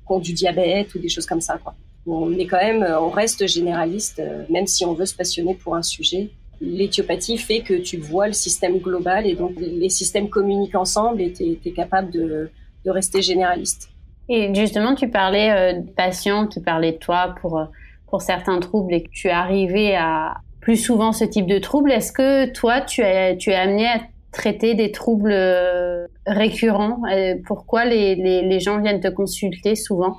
qui 0.07 0.13
ont 0.13 0.19
du 0.19 0.33
diabète 0.33 0.95
ou 0.95 0.99
des 0.99 1.11
choses 1.11 1.27
comme 1.27 1.43
ça. 1.43 1.59
Quoi. 1.59 1.75
On 2.07 2.33
est 2.39 2.47
quand 2.47 2.59
même, 2.59 2.87
on 3.01 3.11
reste 3.11 3.47
généraliste, 3.47 4.23
même 4.49 4.67
si 4.67 4.87
on 4.87 4.95
veut 4.95 5.05
se 5.05 5.15
passionner 5.15 5.55
pour 5.55 5.75
un 5.75 5.83
sujet 5.83 6.31
l'éthiopathie 6.61 7.39
fait 7.39 7.61
que 7.61 7.75
tu 7.75 7.97
vois 7.97 8.27
le 8.27 8.33
système 8.33 8.79
global 8.79 9.27
et 9.27 9.35
donc 9.35 9.53
les 9.59 9.89
systèmes 9.89 10.29
communiquent 10.29 10.75
ensemble 10.75 11.21
et 11.21 11.33
tu 11.33 11.59
es, 11.65 11.73
capable 11.73 12.11
de, 12.11 12.51
rester 12.87 13.21
généraliste. 13.21 13.91
Et 14.31 14.55
justement, 14.55 14.95
tu 14.95 15.11
parlais 15.11 15.51
euh, 15.51 15.81
de 15.81 15.91
patients, 15.91 16.47
tu 16.47 16.63
parlais 16.63 16.93
de 16.93 16.97
toi 16.97 17.35
pour, 17.41 17.59
euh, 17.59 17.65
pour 18.09 18.23
certains 18.23 18.61
troubles 18.61 18.95
et 18.95 19.03
que 19.03 19.11
tu 19.11 19.29
es 19.29 19.31
arrivé 19.31 19.95
à 19.95 20.39
plus 20.63 20.77
souvent 20.77 21.13
ce 21.13 21.25
type 21.25 21.47
de 21.47 21.59
troubles. 21.59 21.93
Est-ce 21.93 22.13
que 22.13 22.51
toi, 22.53 22.81
tu 22.81 23.03
es, 23.03 23.37
tu 23.37 23.51
es 23.51 23.55
amené 23.55 23.87
à 23.87 24.01
traiter 24.33 24.75
des 24.75 24.91
troubles 24.91 25.33
euh, 25.33 26.07
récurrents? 26.27 27.03
Pourquoi 27.47 27.85
les, 27.85 28.15
les, 28.15 28.41
les, 28.43 28.61
gens 28.61 28.81
viennent 28.81 29.01
te 29.01 29.09
consulter 29.09 29.75
souvent? 29.75 30.17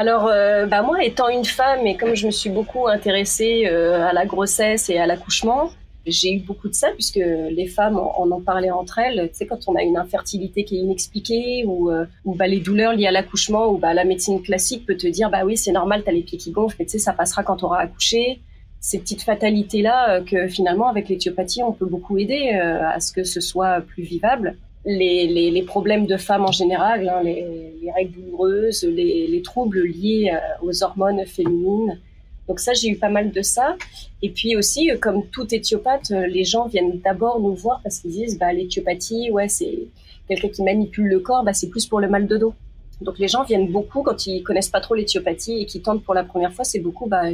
Alors, 0.00 0.24
bah 0.68 0.82
moi, 0.82 1.02
étant 1.02 1.28
une 1.28 1.44
femme 1.44 1.86
et 1.86 1.96
comme 1.96 2.14
je 2.14 2.26
me 2.26 2.30
suis 2.30 2.50
beaucoup 2.50 2.86
intéressée 2.86 3.66
à 3.66 4.12
la 4.12 4.26
grossesse 4.26 4.88
et 4.90 4.98
à 4.98 5.06
l'accouchement, 5.06 5.70
j'ai 6.08 6.34
eu 6.34 6.40
beaucoup 6.40 6.68
de 6.68 6.74
ça 6.74 6.88
puisque 6.92 7.16
les 7.16 7.66
femmes 7.66 7.98
en, 7.98 8.30
ont 8.30 8.40
parlé 8.40 8.70
entre 8.70 8.98
elles. 8.98 9.28
Tu 9.30 9.38
sais, 9.38 9.46
quand 9.46 9.68
on 9.68 9.74
a 9.74 9.82
une 9.82 9.96
infertilité 9.96 10.64
qui 10.64 10.76
est 10.76 10.80
inexpliquée 10.80 11.64
ou, 11.66 11.90
euh, 11.90 12.06
ou 12.24 12.34
bah, 12.34 12.46
les 12.46 12.60
douleurs 12.60 12.94
liées 12.94 13.06
à 13.06 13.10
l'accouchement 13.10 13.68
ou 13.68 13.78
bah, 13.78 13.94
la 13.94 14.04
médecine 14.04 14.42
classique 14.42 14.86
peut 14.86 14.96
te 14.96 15.06
dire 15.06 15.30
bah 15.30 15.44
oui 15.44 15.56
c'est 15.56 15.72
normal, 15.72 16.02
t'as 16.04 16.12
les 16.12 16.22
pieds 16.22 16.38
qui 16.38 16.50
gonflent, 16.50 16.76
mais 16.78 16.86
tu 16.86 16.92
sais 16.92 16.98
ça 16.98 17.12
passera 17.12 17.42
quand 17.42 17.56
tu 17.56 17.64
auras 17.64 17.80
accouché. 17.80 18.40
ces 18.80 18.98
petites 18.98 19.22
fatalités 19.22 19.82
là 19.82 20.20
que 20.20 20.48
finalement 20.48 20.88
avec 20.88 21.08
l'éthiopathie 21.08 21.62
on 21.62 21.72
peut 21.72 21.86
beaucoup 21.86 22.16
aider 22.18 22.50
à 22.50 23.00
ce 23.00 23.12
que 23.12 23.24
ce 23.24 23.40
soit 23.40 23.80
plus 23.80 24.02
vivable 24.02 24.56
les, 24.88 25.62
problèmes 25.62 26.06
de 26.06 26.16
femmes 26.16 26.44
en 26.44 26.52
général, 26.52 27.08
hein, 27.08 27.22
les, 27.22 27.74
les, 27.80 27.90
règles 27.92 28.20
douloureuses, 28.20 28.84
les, 28.84 29.26
les 29.26 29.42
troubles 29.42 29.82
liés 29.84 30.30
euh, 30.32 30.66
aux 30.66 30.82
hormones 30.82 31.24
féminines. 31.26 32.00
Donc 32.48 32.60
ça, 32.60 32.72
j'ai 32.72 32.88
eu 32.88 32.96
pas 32.96 33.10
mal 33.10 33.30
de 33.30 33.42
ça. 33.42 33.76
Et 34.22 34.30
puis 34.30 34.56
aussi, 34.56 34.90
euh, 34.90 34.96
comme 34.98 35.26
tout 35.26 35.54
éthiopathe, 35.54 36.10
euh, 36.10 36.26
les 36.26 36.44
gens 36.44 36.66
viennent 36.66 37.00
d'abord 37.00 37.40
nous 37.40 37.54
voir 37.54 37.80
parce 37.82 37.98
qu'ils 37.98 38.12
disent, 38.12 38.38
bah, 38.38 38.52
l'éthiopathie, 38.52 39.30
ouais, 39.30 39.48
c'est 39.48 39.78
quelqu'un 40.26 40.48
qui 40.48 40.62
manipule 40.62 41.08
le 41.08 41.20
corps, 41.20 41.44
bah, 41.44 41.52
c'est 41.52 41.68
plus 41.68 41.86
pour 41.86 42.00
le 42.00 42.08
mal 42.08 42.26
de 42.26 42.36
dos. 42.36 42.54
Donc 43.00 43.18
les 43.18 43.28
gens 43.28 43.44
viennent 43.44 43.70
beaucoup 43.70 44.02
quand 44.02 44.26
ils 44.26 44.42
connaissent 44.42 44.70
pas 44.70 44.80
trop 44.80 44.94
l'éthiopathie 44.94 45.60
et 45.60 45.66
qui 45.66 45.80
tentent 45.80 46.02
pour 46.02 46.14
la 46.14 46.24
première 46.24 46.52
fois, 46.52 46.64
c'est 46.64 46.80
beaucoup, 46.80 47.06
bah, 47.06 47.24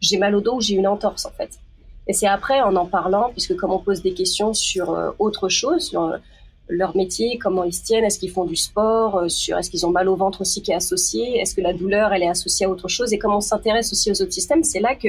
j'ai 0.00 0.18
mal 0.18 0.34
au 0.34 0.40
dos 0.40 0.56
ou 0.56 0.60
j'ai 0.60 0.74
une 0.74 0.86
entorse 0.86 1.24
en 1.24 1.30
fait. 1.30 1.50
Et 2.06 2.12
c'est 2.12 2.26
après, 2.26 2.60
en 2.60 2.76
en 2.76 2.84
parlant, 2.84 3.30
puisque 3.30 3.56
comme 3.56 3.70
on 3.70 3.78
pose 3.78 4.02
des 4.02 4.12
questions 4.12 4.52
sur 4.52 5.14
autre 5.18 5.48
chose, 5.48 5.88
sur 5.88 6.18
leur 6.68 6.96
métier, 6.96 7.38
comment 7.38 7.64
ils 7.64 7.72
se 7.72 7.82
tiennent, 7.82 8.04
est-ce 8.04 8.18
qu'ils 8.18 8.30
font 8.30 8.44
du 8.44 8.56
sport, 8.56 9.16
euh, 9.16 9.28
sur 9.28 9.58
est-ce 9.58 9.70
qu'ils 9.70 9.84
ont 9.86 9.90
mal 9.90 10.08
au 10.08 10.16
ventre 10.16 10.40
aussi 10.40 10.62
qui 10.62 10.70
est 10.70 10.74
associé, 10.74 11.38
est-ce 11.38 11.54
que 11.54 11.60
la 11.60 11.72
douleur 11.72 12.12
elle 12.12 12.22
est 12.22 12.28
associée 12.28 12.66
à 12.66 12.70
autre 12.70 12.88
chose 12.88 13.12
et 13.12 13.18
comment 13.18 13.38
on 13.38 13.42
s'intéresse 13.42 13.92
aussi 13.92 14.10
aux 14.10 14.22
autres 14.22 14.32
systèmes, 14.32 14.64
c'est 14.64 14.80
là 14.80 14.94
que 14.94 15.08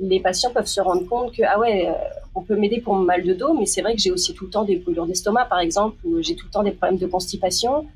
les 0.00 0.20
patients 0.20 0.50
peuvent 0.52 0.66
se 0.66 0.80
rendre 0.80 1.06
compte 1.06 1.34
que 1.34 1.42
ah 1.46 1.58
ouais, 1.58 1.88
euh, 1.88 1.92
on 2.34 2.42
peut 2.42 2.56
m'aider 2.56 2.80
pour 2.80 2.94
mon 2.94 3.02
mal 3.02 3.22
de 3.22 3.34
dos, 3.34 3.54
mais 3.54 3.66
c'est 3.66 3.82
vrai 3.82 3.94
que 3.94 4.00
j'ai 4.00 4.10
aussi 4.10 4.34
tout 4.34 4.44
le 4.44 4.50
temps 4.50 4.64
des 4.64 4.76
brûlures 4.76 5.06
d'estomac 5.06 5.46
par 5.46 5.60
exemple, 5.60 5.96
ou 6.04 6.22
j'ai 6.22 6.34
tout 6.34 6.46
le 6.46 6.52
temps 6.52 6.62
des 6.62 6.72
problèmes 6.72 6.98
de 6.98 7.06
constipation. 7.06 7.86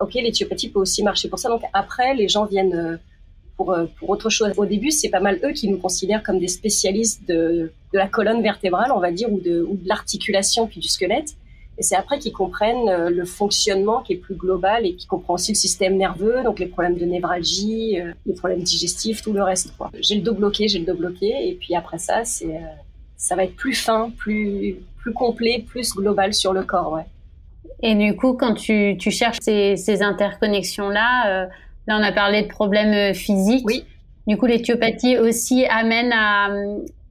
Ok, 0.00 0.14
l'éthiopathie 0.14 0.68
peut 0.68 0.78
aussi 0.78 1.02
marcher 1.02 1.28
pour 1.28 1.40
ça. 1.40 1.48
Donc 1.48 1.62
après, 1.72 2.14
les 2.14 2.28
gens 2.28 2.44
viennent 2.44 2.74
euh, 2.74 2.96
pour, 3.56 3.76
pour 3.98 4.10
autre 4.10 4.30
chose. 4.30 4.52
Au 4.56 4.66
début, 4.66 4.92
c'est 4.92 5.08
pas 5.08 5.18
mal 5.18 5.40
eux 5.42 5.50
qui 5.50 5.68
nous 5.68 5.78
considèrent 5.78 6.22
comme 6.22 6.38
des 6.38 6.46
spécialistes 6.46 7.26
de, 7.28 7.72
de 7.92 7.98
la 7.98 8.06
colonne 8.06 8.40
vertébrale, 8.40 8.92
on 8.94 9.00
va 9.00 9.10
dire, 9.10 9.32
ou 9.32 9.40
de, 9.40 9.66
ou 9.68 9.76
de 9.76 9.88
l'articulation 9.88 10.68
puis 10.68 10.78
du 10.78 10.86
squelette. 10.86 11.34
Et 11.78 11.82
c'est 11.84 11.94
après 11.94 12.18
qu'ils 12.18 12.32
comprennent 12.32 12.88
euh, 12.88 13.08
le 13.08 13.24
fonctionnement 13.24 14.02
qui 14.02 14.14
est 14.14 14.16
plus 14.16 14.34
global 14.34 14.84
et 14.84 14.96
qui 14.96 15.06
comprend 15.06 15.34
aussi 15.34 15.52
le 15.52 15.56
système 15.56 15.96
nerveux, 15.96 16.42
donc 16.42 16.58
les 16.58 16.66
problèmes 16.66 16.98
de 16.98 17.04
névralgie, 17.04 18.00
euh, 18.00 18.12
les 18.26 18.34
problèmes 18.34 18.62
digestifs, 18.62 19.22
tout 19.22 19.32
le 19.32 19.42
reste. 19.44 19.72
J'ai 20.00 20.16
le 20.16 20.22
dos 20.22 20.34
bloqué, 20.34 20.66
j'ai 20.66 20.80
le 20.80 20.86
dos 20.86 20.96
bloqué, 20.96 21.48
et 21.48 21.54
puis 21.54 21.76
après 21.76 21.98
ça, 21.98 22.24
c'est 22.24 22.56
euh, 22.56 22.74
ça 23.16 23.36
va 23.36 23.44
être 23.44 23.54
plus 23.54 23.74
fin, 23.74 24.10
plus 24.16 24.76
plus 24.96 25.12
complet, 25.12 25.64
plus 25.66 25.94
global 25.94 26.34
sur 26.34 26.52
le 26.52 26.64
corps, 26.64 26.92
ouais. 26.92 27.06
Et 27.80 27.94
du 27.94 28.16
coup, 28.16 28.32
quand 28.32 28.54
tu, 28.54 28.96
tu 28.98 29.12
cherches 29.12 29.38
ces, 29.40 29.76
ces 29.76 30.02
interconnexions-là, 30.02 31.46
là 31.86 31.96
on 31.96 32.02
a 32.02 32.10
parlé 32.10 32.42
de 32.42 32.48
problèmes 32.48 33.14
physiques. 33.14 33.64
Oui. 33.64 33.84
Du 34.26 34.36
coup, 34.36 34.46
l'éthiopathie 34.46 35.16
aussi 35.16 35.64
amène 35.66 36.12
à, 36.12 36.50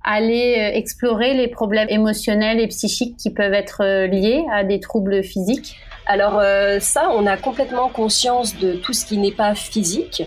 aller 0.07 0.55
euh, 0.57 0.77
explorer 0.77 1.33
les 1.33 1.49
problèmes 1.49 1.89
émotionnels 1.89 2.59
et 2.59 2.67
psychiques 2.67 3.17
qui 3.17 3.29
peuvent 3.29 3.53
être 3.53 3.81
euh, 3.83 4.07
liés 4.07 4.45
à 4.51 4.63
des 4.63 4.79
troubles 4.79 5.21
physiques 5.21 5.75
Alors 6.05 6.39
euh, 6.39 6.79
ça, 6.79 7.09
on 7.13 7.27
a 7.27 7.35
complètement 7.35 7.89
conscience 7.89 8.57
de 8.57 8.73
tout 8.73 8.93
ce 8.93 9.05
qui 9.05 9.17
n'est 9.17 9.33
pas 9.33 9.53
physique. 9.53 10.23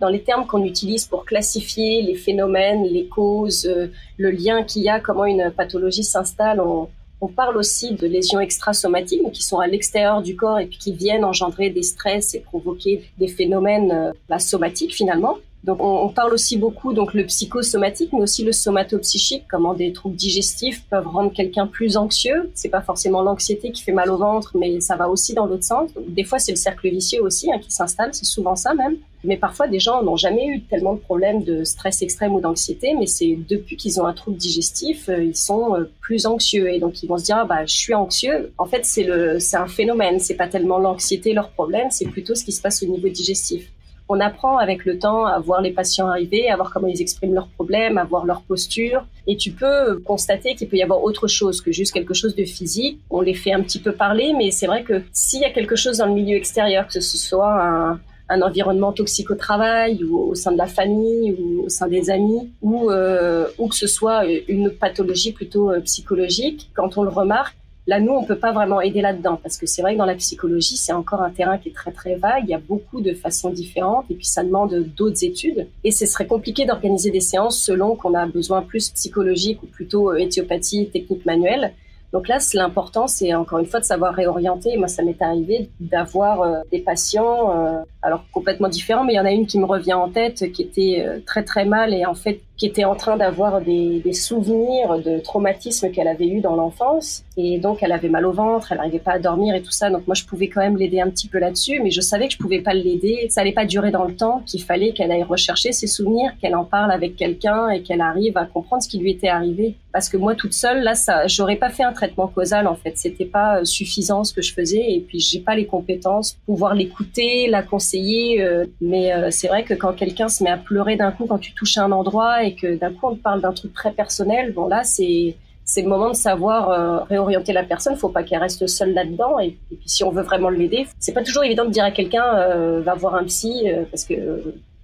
Dans 0.00 0.08
les 0.08 0.22
termes 0.22 0.46
qu'on 0.46 0.64
utilise 0.64 1.06
pour 1.06 1.24
classifier 1.24 2.02
les 2.02 2.16
phénomènes, 2.16 2.82
les 2.82 3.06
causes, 3.06 3.72
le 4.16 4.30
lien 4.32 4.64
qu'il 4.64 4.82
y 4.82 4.88
a, 4.88 4.98
comment 4.98 5.24
une 5.24 5.52
pathologie 5.52 6.02
s'installe, 6.02 6.60
on, 6.60 6.88
parle 7.36 7.56
aussi 7.56 7.94
de 7.94 8.08
lésions 8.08 8.40
extrasomatiques 8.40 9.22
qui 9.30 9.44
sont 9.44 9.60
à 9.60 9.68
l'extérieur 9.68 10.22
du 10.22 10.34
corps 10.34 10.58
et 10.58 10.66
puis 10.66 10.78
qui 10.78 10.92
viennent 10.92 11.24
engendrer 11.24 11.70
des 11.70 11.84
stress 11.84 12.34
et 12.34 12.40
provoquer 12.40 13.04
des 13.16 13.28
phénomènes 13.28 14.12
bah, 14.28 14.40
somatiques 14.40 14.92
finalement. 14.92 15.36
Donc 15.64 15.78
on, 15.80 16.08
parle 16.08 16.34
aussi 16.34 16.56
beaucoup 16.56 16.92
donc 16.92 17.14
le 17.14 17.24
psychosomatique, 17.24 18.10
mais 18.12 18.22
aussi 18.22 18.42
le 18.42 18.50
somatopsychique, 18.50 19.44
comment 19.48 19.74
des 19.74 19.92
troubles 19.92 20.16
digestifs 20.16 20.84
peuvent 20.90 21.06
rendre 21.06 21.32
quelqu'un 21.32 21.68
plus 21.68 21.96
anxieux. 21.96 22.50
C'est 22.54 22.68
pas 22.68 22.82
forcément 22.82 23.22
l'anxiété 23.22 23.70
qui 23.70 23.82
fait 23.82 23.92
mal 23.92 24.10
au 24.10 24.16
ventre, 24.16 24.56
mais 24.58 24.80
ça 24.80 24.96
va 24.96 25.08
aussi 25.08 25.34
dans 25.34 25.46
l'autre 25.46 25.62
sens. 25.62 25.90
des 26.08 26.24
fois 26.24 26.40
c'est 26.40 26.50
le 26.50 26.56
cercle 26.56 26.88
vicieux 26.88 27.22
aussi 27.22 27.52
hein, 27.52 27.58
qui 27.60 27.70
s'installe, 27.70 28.12
c'est 28.12 28.24
souvent 28.24 28.56
ça 28.56 28.74
même. 28.74 28.96
Mais 29.22 29.36
parfois 29.36 29.68
des 29.68 29.78
gens 29.78 30.02
n'ont 30.02 30.16
jamais 30.16 30.48
eu 30.48 30.62
tellement 30.62 30.94
de 30.94 30.98
problèmes 30.98 31.44
de 31.44 31.62
stress 31.62 32.02
extrême 32.02 32.34
ou 32.34 32.40
d'anxiété, 32.40 32.96
mais 32.98 33.06
c'est 33.06 33.38
depuis 33.48 33.76
qu'ils 33.76 34.00
ont 34.00 34.06
un 34.06 34.14
trouble 34.14 34.36
digestif, 34.36 35.08
euh, 35.08 35.22
ils 35.22 35.36
sont 35.36 35.76
euh, 35.76 35.88
plus 36.00 36.26
anxieux 36.26 36.72
et 36.72 36.80
donc 36.80 37.04
ils 37.04 37.06
vont 37.06 37.18
se 37.18 37.24
dire 37.24 37.36
ah, 37.38 37.44
bah 37.44 37.64
je 37.66 37.76
suis 37.76 37.94
anxieux. 37.94 38.52
En 38.58 38.66
fait 38.66 38.84
c'est 38.84 39.04
le 39.04 39.38
c'est 39.38 39.56
un 39.56 39.68
phénomène, 39.68 40.18
c'est 40.18 40.34
pas 40.34 40.48
tellement 40.48 40.78
l'anxiété 40.78 41.34
leur 41.34 41.50
problème, 41.50 41.86
c'est 41.92 42.06
plutôt 42.06 42.34
ce 42.34 42.42
qui 42.42 42.50
se 42.50 42.60
passe 42.60 42.82
au 42.82 42.86
niveau 42.86 43.08
digestif 43.08 43.70
on 44.08 44.20
apprend 44.20 44.58
avec 44.58 44.84
le 44.84 44.98
temps 44.98 45.24
à 45.24 45.38
voir 45.38 45.60
les 45.60 45.70
patients 45.70 46.08
arriver, 46.08 46.48
à 46.50 46.56
voir 46.56 46.70
comment 46.72 46.88
ils 46.88 47.00
expriment 47.00 47.34
leurs 47.34 47.48
problèmes, 47.48 47.98
à 47.98 48.04
voir 48.04 48.24
leur 48.24 48.42
posture. 48.42 49.04
Et 49.26 49.36
tu 49.36 49.52
peux 49.52 49.98
constater 49.98 50.54
qu'il 50.54 50.68
peut 50.68 50.76
y 50.76 50.82
avoir 50.82 51.02
autre 51.02 51.28
chose 51.28 51.60
que 51.60 51.72
juste 51.72 51.92
quelque 51.92 52.14
chose 52.14 52.34
de 52.34 52.44
physique. 52.44 53.00
On 53.10 53.20
les 53.20 53.34
fait 53.34 53.52
un 53.52 53.62
petit 53.62 53.78
peu 53.78 53.92
parler, 53.92 54.32
mais 54.36 54.50
c'est 54.50 54.66
vrai 54.66 54.82
que 54.82 55.02
s'il 55.12 55.40
y 55.40 55.44
a 55.44 55.50
quelque 55.50 55.76
chose 55.76 55.98
dans 55.98 56.06
le 56.06 56.14
milieu 56.14 56.36
extérieur, 56.36 56.86
que 56.86 57.00
ce 57.00 57.18
soit 57.18 57.62
un, 57.62 58.00
environnement 58.40 58.92
toxique 58.92 59.30
au 59.30 59.34
travail 59.34 60.02
ou 60.04 60.30
au 60.30 60.34
sein 60.34 60.52
de 60.52 60.56
la 60.56 60.66
famille 60.66 61.36
ou 61.38 61.64
au 61.66 61.68
sein 61.68 61.86
des 61.86 62.08
amis 62.08 62.50
ou, 62.62 62.90
euh, 62.90 63.46
que 63.58 63.76
ce 63.76 63.86
soit 63.86 64.24
une 64.48 64.70
pathologie 64.70 65.32
plutôt 65.32 65.70
euh, 65.70 65.80
psychologique, 65.80 66.70
quand 66.74 66.96
on 66.96 67.02
le 67.02 67.10
remarque, 67.10 67.54
Là, 67.88 67.98
nous, 67.98 68.12
on 68.12 68.24
peut 68.24 68.38
pas 68.38 68.52
vraiment 68.52 68.80
aider 68.80 69.00
là-dedans 69.00 69.40
parce 69.42 69.56
que 69.56 69.66
c'est 69.66 69.82
vrai 69.82 69.94
que 69.94 69.98
dans 69.98 70.06
la 70.06 70.14
psychologie, 70.14 70.76
c'est 70.76 70.92
encore 70.92 71.20
un 71.20 71.30
terrain 71.30 71.58
qui 71.58 71.70
est 71.70 71.74
très 71.74 71.90
très 71.90 72.14
vague. 72.14 72.44
Il 72.44 72.50
y 72.50 72.54
a 72.54 72.60
beaucoup 72.60 73.00
de 73.00 73.12
façons 73.12 73.50
différentes 73.50 74.04
et 74.08 74.14
puis 74.14 74.24
ça 74.24 74.44
demande 74.44 74.72
d'autres 74.96 75.24
études. 75.24 75.66
Et 75.82 75.90
ce 75.90 76.06
serait 76.06 76.26
compliqué 76.26 76.64
d'organiser 76.64 77.10
des 77.10 77.20
séances 77.20 77.58
selon 77.58 77.96
qu'on 77.96 78.14
a 78.14 78.26
besoin 78.26 78.62
plus 78.62 78.90
psychologique 78.90 79.62
ou 79.64 79.66
plutôt 79.66 80.12
euh, 80.12 80.16
éthiopathie, 80.16 80.90
technique 80.90 81.26
manuelle. 81.26 81.72
Donc 82.12 82.28
là, 82.28 82.38
l'important, 82.54 83.08
c'est 83.08 83.34
encore 83.34 83.58
une 83.58 83.66
fois 83.66 83.80
de 83.80 83.84
savoir 83.84 84.14
réorienter. 84.14 84.76
Moi, 84.76 84.86
ça 84.86 85.02
m'est 85.02 85.20
arrivé 85.20 85.70
d'avoir 85.80 86.42
euh, 86.42 86.60
des 86.70 86.80
patients, 86.80 87.56
euh, 87.56 87.82
alors 88.02 88.24
complètement 88.32 88.68
différents, 88.68 89.04
mais 89.04 89.14
il 89.14 89.16
y 89.16 89.20
en 89.20 89.24
a 89.24 89.30
une 89.30 89.46
qui 89.46 89.58
me 89.58 89.64
revient 89.64 89.94
en 89.94 90.08
tête, 90.08 90.50
qui 90.52 90.62
était 90.62 91.06
très 91.26 91.44
très 91.44 91.64
mal 91.64 91.94
et 91.94 92.04
en 92.04 92.14
fait 92.14 92.40
qui 92.62 92.66
était 92.66 92.84
en 92.84 92.94
train 92.94 93.16
d'avoir 93.16 93.60
des, 93.60 93.98
des, 94.04 94.12
souvenirs 94.12 95.00
de 95.04 95.18
traumatismes 95.18 95.90
qu'elle 95.90 96.06
avait 96.06 96.28
eu 96.28 96.40
dans 96.40 96.54
l'enfance. 96.54 97.24
Et 97.36 97.58
donc, 97.58 97.82
elle 97.82 97.90
avait 97.90 98.08
mal 98.08 98.24
au 98.24 98.30
ventre, 98.30 98.70
elle 98.70 98.78
n'arrivait 98.78 99.00
pas 99.00 99.14
à 99.14 99.18
dormir 99.18 99.56
et 99.56 99.62
tout 99.62 99.72
ça. 99.72 99.90
Donc, 99.90 100.06
moi, 100.06 100.14
je 100.14 100.24
pouvais 100.24 100.46
quand 100.48 100.60
même 100.60 100.76
l'aider 100.76 101.00
un 101.00 101.10
petit 101.10 101.26
peu 101.26 101.40
là-dessus, 101.40 101.80
mais 101.82 101.90
je 101.90 102.00
savais 102.00 102.28
que 102.28 102.34
je 102.34 102.38
pouvais 102.38 102.60
pas 102.60 102.72
l'aider. 102.72 103.26
Ça 103.30 103.40
allait 103.40 103.50
pas 103.50 103.64
durer 103.64 103.90
dans 103.90 104.04
le 104.04 104.14
temps, 104.14 104.44
qu'il 104.46 104.62
fallait 104.62 104.92
qu'elle 104.92 105.10
aille 105.10 105.24
rechercher 105.24 105.72
ses 105.72 105.88
souvenirs, 105.88 106.34
qu'elle 106.40 106.54
en 106.54 106.64
parle 106.64 106.92
avec 106.92 107.16
quelqu'un 107.16 107.68
et 107.68 107.82
qu'elle 107.82 108.00
arrive 108.00 108.36
à 108.36 108.44
comprendre 108.44 108.80
ce 108.80 108.88
qui 108.88 108.98
lui 108.98 109.10
était 109.10 109.28
arrivé. 109.28 109.74
Parce 109.92 110.08
que 110.08 110.16
moi, 110.16 110.34
toute 110.36 110.54
seule, 110.54 110.82
là, 110.82 110.94
ça, 110.94 111.26
j'aurais 111.26 111.56
pas 111.56 111.68
fait 111.68 111.82
un 111.82 111.92
traitement 111.92 112.28
causal, 112.28 112.68
en 112.68 112.76
fait. 112.76 112.96
C'était 112.96 113.26
pas 113.26 113.58
euh, 113.58 113.64
suffisant 113.64 114.24
ce 114.24 114.32
que 114.32 114.40
je 114.40 114.54
faisais. 114.54 114.92
Et 114.92 115.00
puis, 115.00 115.18
j'ai 115.18 115.40
pas 115.40 115.54
les 115.54 115.66
compétences 115.66 116.32
pour 116.32 116.54
pouvoir 116.54 116.74
l'écouter, 116.74 117.48
la 117.48 117.62
conseiller. 117.62 117.91
Euh, 117.98 118.66
mais 118.80 119.12
euh, 119.12 119.30
c'est 119.30 119.48
vrai 119.48 119.64
que 119.64 119.74
quand 119.74 119.92
quelqu'un 119.92 120.28
se 120.28 120.42
met 120.42 120.50
à 120.50 120.56
pleurer 120.56 120.96
d'un 120.96 121.12
coup, 121.12 121.26
quand 121.26 121.38
tu 121.38 121.52
touches 121.54 121.78
un 121.78 121.92
endroit 121.92 122.44
et 122.44 122.54
que 122.54 122.76
d'un 122.76 122.92
coup 122.92 123.08
on 123.08 123.14
te 123.14 123.22
parle 123.22 123.40
d'un 123.40 123.52
truc 123.52 123.72
très 123.74 123.92
personnel, 123.92 124.52
bon 124.52 124.68
là 124.68 124.84
c'est 124.84 125.36
c'est 125.64 125.82
le 125.82 125.88
moment 125.88 126.10
de 126.10 126.16
savoir 126.16 126.70
euh, 126.70 127.04
réorienter 127.04 127.52
la 127.52 127.62
personne. 127.62 127.96
Faut 127.96 128.08
pas 128.08 128.24
qu'elle 128.24 128.40
reste 128.40 128.66
seule 128.66 128.92
là-dedans. 128.94 129.38
Et, 129.38 129.56
puis 129.70 129.78
si 129.86 130.04
on 130.04 130.10
veut 130.10 130.22
vraiment 130.22 130.50
l'aider, 130.50 130.86
c'est 130.98 131.12
pas 131.12 131.22
toujours 131.22 131.44
évident 131.44 131.64
de 131.64 131.70
dire 131.70 131.84
à 131.84 131.92
quelqu'un 131.92 132.80
va 132.80 132.94
voir 132.94 133.14
un 133.14 133.24
psy 133.24 133.66
parce 133.90 134.04
que 134.04 134.14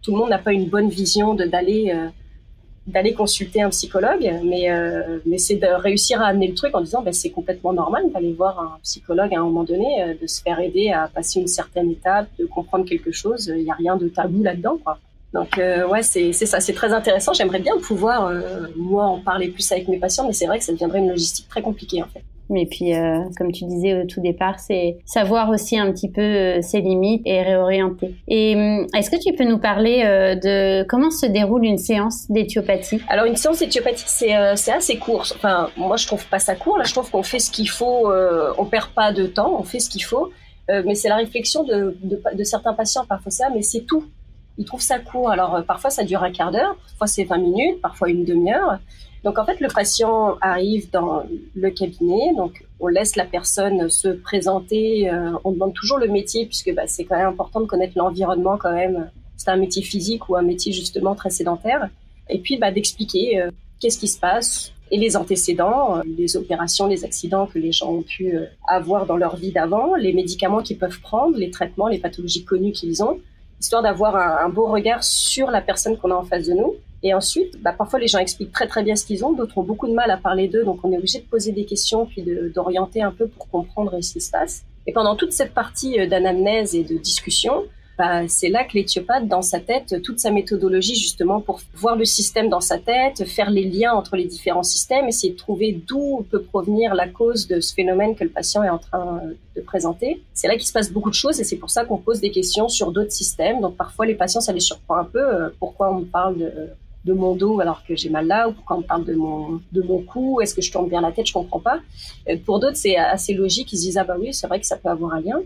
tout 0.03 0.12
le 0.12 0.19
monde 0.19 0.31
n'a 0.31 0.38
pas 0.38 0.53
une 0.53 0.69
bonne 0.69 0.88
vision 0.88 1.35
d'aller 1.35 1.93
d'aller 2.88 3.14
consulter 3.14 3.62
un 3.62 3.71
psychologue, 3.71 4.28
mais 4.45 4.68
mais 5.26 5.38
c'est 5.38 5.57
de 5.57 5.66
réussir 5.66 6.21
à 6.21 6.26
amener 6.26 6.49
le 6.49 6.54
truc 6.54 6.75
en 6.75 6.80
disant 6.80 7.02
ben, 7.02 7.12
c'est 7.12 7.30
complètement 7.30 7.73
normal 7.73 8.04
d'aller 8.12 8.33
voir 8.33 8.59
un 8.61 8.78
psychologue 8.83 9.35
à 9.35 9.38
un 9.38 9.45
moment 9.45 9.64
donné, 9.64 10.16
de 10.21 10.26
se 10.26 10.42
faire 10.42 10.59
aider 10.59 10.90
à 10.90 11.09
passer 11.09 11.40
une 11.40 11.47
certaine 11.47 11.90
étape, 11.90 12.28
de 12.38 12.47
comprendre 12.47 12.85
quelque 12.85 13.12
chose. 13.12 13.52
Il 13.54 13.64
n'y 13.64 13.71
a 13.71 13.75
rien 13.75 13.97
de 13.97 14.09
tabou 14.09 14.42
là-dedans, 14.42 14.78
quoi. 14.83 14.99
Donc 15.35 15.59
euh, 15.59 15.87
ouais, 15.87 16.02
c'est 16.02 16.33
ça, 16.33 16.61
c'est 16.61 16.73
très 16.73 16.92
intéressant. 16.92 17.33
J'aimerais 17.33 17.61
bien 17.61 17.76
pouvoir 17.78 18.26
euh, 18.26 18.66
moi 18.76 19.04
en 19.04 19.21
parler 19.21 19.49
plus 19.49 19.71
avec 19.73 19.88
mes 19.88 19.99
patients, 19.99 20.26
mais 20.26 20.33
c'est 20.33 20.47
vrai 20.47 20.59
que 20.59 20.64
ça 20.64 20.73
deviendrait 20.73 21.00
une 21.00 21.11
logistique 21.11 21.49
très 21.49 21.62
compliquée 21.62 22.02
en 22.02 22.07
fait. 22.07 22.23
Mais 22.50 22.67
puis, 22.67 22.95
euh, 22.95 23.21
comme 23.37 23.52
tu 23.52 23.64
disais 23.64 24.02
au 24.02 24.07
tout 24.07 24.21
départ, 24.21 24.59
c'est 24.59 24.99
savoir 25.05 25.50
aussi 25.50 25.78
un 25.78 25.93
petit 25.93 26.11
peu 26.11 26.61
ses 26.62 26.81
limites 26.81 27.23
et 27.26 27.43
réorienter. 27.43 28.14
Et 28.26 28.55
hum, 28.55 28.87
est-ce 28.97 29.11
que 29.11 29.17
tu 29.17 29.35
peux 29.35 29.45
nous 29.45 29.59
parler 29.59 30.02
de 30.02 30.83
comment 30.85 31.11
se 31.11 31.26
déroule 31.26 31.64
une 31.64 31.78
séance 31.78 32.31
d'éthiopathie? 32.31 33.00
Alors, 33.09 33.26
une 33.26 33.37
séance 33.37 33.59
d'éthiopathie, 33.59 34.05
c'est 34.07 34.33
assez 34.33 34.97
court. 34.97 35.26
Enfin, 35.35 35.69
moi, 35.76 35.97
je 35.97 36.07
trouve 36.07 36.26
pas 36.26 36.38
ça 36.38 36.55
court. 36.55 36.78
Là, 36.78 36.85
je 36.85 36.93
trouve 36.93 37.11
qu'on 37.11 37.23
fait 37.23 37.38
ce 37.38 37.50
qu'il 37.50 37.69
faut. 37.69 38.11
on 38.59 38.64
perd 38.64 38.90
pas 38.90 39.12
de 39.12 39.26
temps. 39.26 39.59
On 39.59 39.64
fait 39.64 39.81
ce 39.81 39.90
qu'il 39.90 40.05
faut. 40.05 40.31
mais 40.69 40.95
c'est 40.95 41.09
la 41.09 41.17
réflexion 41.17 41.64
de, 41.64 41.97
de, 42.02 42.21
de 42.35 42.45
certains 42.45 42.75
patients 42.75 43.05
parfois 43.07 43.31
ça, 43.31 43.49
mais 43.55 43.62
c'est 43.62 43.87
tout 43.87 44.05
ils 44.59 44.64
trouvent 44.64 44.83
ça 44.83 44.99
court. 44.99 45.31
Alors 45.31 45.55
euh, 45.55 45.62
parfois 45.62 45.90
ça 45.90 46.05
dure 46.05 46.23
un 46.23 46.33
quart 46.33 46.50
d'heure, 46.50 46.76
parfois 46.76 47.07
c'est 47.07 47.25
20 47.25 47.38
minutes, 47.38 47.81
parfois 47.81 48.11
une 48.11 48.25
demi-heure. 48.25 48.78
Donc 49.25 49.39
en 49.39 49.45
fait 49.45 49.61
le 49.61 49.69
patient 49.69 50.37
arrive 50.41 50.91
dans 50.91 51.25
le 51.55 51.71
cabinet, 51.71 52.35
donc 52.37 52.65
on 52.81 52.87
laisse 52.87 53.17
la 53.17 53.25
personne 53.25 53.89
se 53.89 54.09
présenter, 54.09 55.11
euh, 55.11 55.33
on 55.45 55.53
demande 55.53 55.75
toujours 55.75 55.99
le 55.99 56.09
métier 56.09 56.47
puisque 56.47 56.73
bah, 56.75 56.87
c'est 56.87 57.05
quand 57.05 57.17
même 57.17 57.29
important 57.29 57.61
de 57.61 57.67
connaître 57.67 57.95
l'environnement 57.97 58.57
quand 58.57 58.73
même. 58.73 59.11
C'est 59.37 59.51
un 59.51 59.57
métier 59.57 59.83
physique 59.83 60.29
ou 60.29 60.37
un 60.37 60.43
métier 60.43 60.73
justement 60.73 61.15
très 61.15 61.31
sédentaire. 61.31 61.89
Et 62.29 62.39
puis 62.39 62.59
bah, 62.59 62.71
d'expliquer 62.71 63.41
euh, 63.41 63.51
qu'est-ce 63.81 63.99
qui 63.99 64.09
se 64.09 64.19
passe 64.19 64.73
et 64.91 64.97
les 64.97 65.17
antécédents, 65.17 66.01
les 66.07 66.37
opérations, 66.37 66.87
les 66.87 67.05
accidents 67.05 67.47
que 67.47 67.59
les 67.59 67.73
gens 67.73 67.93
ont 67.93 68.03
pu 68.03 68.33
avoir 68.67 69.05
dans 69.05 69.19
leur 69.19 69.37
vie 69.37 69.53
d'avant, 69.53 69.95
les 69.95 70.15
médicaments 70.15 70.63
qu'ils 70.63 70.79
peuvent 70.79 71.01
prendre, 71.01 71.37
les 71.37 71.51
traitements, 71.51 71.89
les 71.89 71.99
pathologies 71.99 72.45
connues 72.45 72.73
qu'ils 72.73 73.03
ont, 73.03 73.21
histoire 73.61 73.83
d'avoir 73.83 74.17
un, 74.17 74.49
beau 74.49 74.67
regard 74.67 75.03
sur 75.03 75.51
la 75.51 75.61
personne 75.61 75.97
qu'on 75.97 76.11
a 76.11 76.15
en 76.15 76.25
face 76.25 76.47
de 76.47 76.55
nous. 76.55 76.75
Et 77.02 77.14
ensuite, 77.14 77.61
bah, 77.62 77.73
parfois 77.76 77.99
les 77.99 78.09
gens 78.09 78.19
expliquent 78.19 78.52
très 78.52 78.67
très 78.67 78.83
bien 78.83 78.97
ce 78.97 79.05
qu'ils 79.05 79.25
ont, 79.25 79.33
d'autres 79.33 79.59
ont 79.59 79.62
beaucoup 79.62 79.87
de 79.87 79.95
mal 79.95 80.11
à 80.11 80.17
parler 80.17 80.49
d'eux, 80.49 80.64
donc 80.64 80.81
on 80.83 80.93
est 80.93 80.97
obligé 80.97 81.21
de 81.21 81.25
poser 81.25 81.52
des 81.52 81.64
questions 81.64 82.07
puis 82.07 82.25
d'orienter 82.55 83.02
un 83.02 83.12
peu 83.12 83.28
pour 83.28 83.49
comprendre 83.49 84.00
ce 84.02 84.12
qui 84.12 84.21
se 84.21 84.31
passe. 84.31 84.64
Et 84.87 84.93
pendant 84.93 85.17
toute 85.17 85.33
cette 85.33 85.55
partie 85.55 86.09
d'anamnèse 86.09 86.75
et 86.75 86.83
de 86.83 86.97
discussion, 86.97 87.64
bah, 87.99 88.28
c'est 88.28 88.49
là 88.49 88.62
que 88.62 88.75
l'éthiopathe, 88.75 89.26
dans 89.26 89.43
sa 89.43 89.59
tête, 89.59 90.00
toute 90.02 90.21
sa 90.21 90.31
méthodologie 90.31 90.95
justement 90.95 91.40
pour 91.40 91.61
voir 91.75 91.97
le 91.97 92.05
système 92.05 92.49
dans 92.49 92.61
sa 92.61 92.78
tête, 92.78 93.26
faire 93.26 93.50
les 93.50 93.64
liens 93.64 93.93
entre 93.93 94.14
les 94.14 94.25
différents 94.25 94.62
systèmes, 94.62 95.09
essayer 95.09 95.33
de 95.33 95.38
trouver 95.38 95.73
d'où 95.73 96.25
peut 96.31 96.43
provenir 96.43 96.95
la 96.95 97.09
cause 97.09 97.49
de 97.49 97.59
ce 97.61 97.75
phénomène 97.75 98.14
que 98.14 98.23
le 98.23 98.31
patient 98.31 98.62
est 98.62 98.71
en 98.71 98.78
train 98.78 99.21
de 99.57 99.61
présenter. 99.61 100.23
C'est 100.33 100.47
là 100.47 100.55
qu'il 100.55 100.67
se 100.67 100.73
passe 100.73 100.93
beaucoup 100.93 101.11
de 101.11 101.17
choses 101.17 101.40
et 101.40 101.45
c'est 101.45 101.57
pour 101.57 101.71
ça 101.71 101.85
qu'on 101.85 101.99
pose 101.99 102.21
des 102.21 102.31
questions 102.31 102.69
sur 102.69 102.93
d'autres 102.93 103.11
systèmes. 103.11 103.61
Donc 103.61 103.76
parfois 103.76 104.07
les 104.07 104.14
patients, 104.14 104.40
ça 104.40 104.52
les 104.52 104.61
surprend 104.61 104.97
un 104.97 105.05
peu. 105.05 105.19
Euh, 105.19 105.49
pourquoi 105.59 105.93
on 105.93 106.05
parle 106.05 106.38
de, 106.38 106.52
de 107.09 107.15
mon 107.15 107.35
dos 107.35 107.61
alors 107.61 107.81
que 107.87 107.95
j'ai 107.97 108.11
mal 108.11 108.27
là 108.27 108.49
ou 108.49 108.53
pourquoi 108.53 108.77
on 108.77 108.81
me 108.81 108.88
parle 108.93 109.05
de 109.05 109.15
mon 109.15 109.61
de 109.73 109.83
mon 109.83 110.00
cou 110.11 110.41
est-ce 110.41 110.55
que 110.55 110.62
je 110.62 110.71
tourne 110.71 110.88
bien 110.88 111.00
la 111.00 111.12
tête 111.12 111.27
je 111.27 111.33
comprends 111.33 111.65
pas 111.71 111.79
euh, 112.29 112.37
pour 112.47 112.61
d'autres 112.61 112.77
c'est 112.77 112.97
assez 112.97 113.35
logique 113.35 113.73
ils 113.73 113.79
se 113.79 113.83
disent 113.83 113.99
ah 113.99 114.05
bah 114.05 114.17
oui 114.21 114.33
c'est 114.33 114.47
vrai 114.47 114.61
que 114.61 114.67
ça 114.67 114.77
peut 114.77 114.91
avoir 114.97 115.15
un 115.15 115.21
lien 115.21 115.41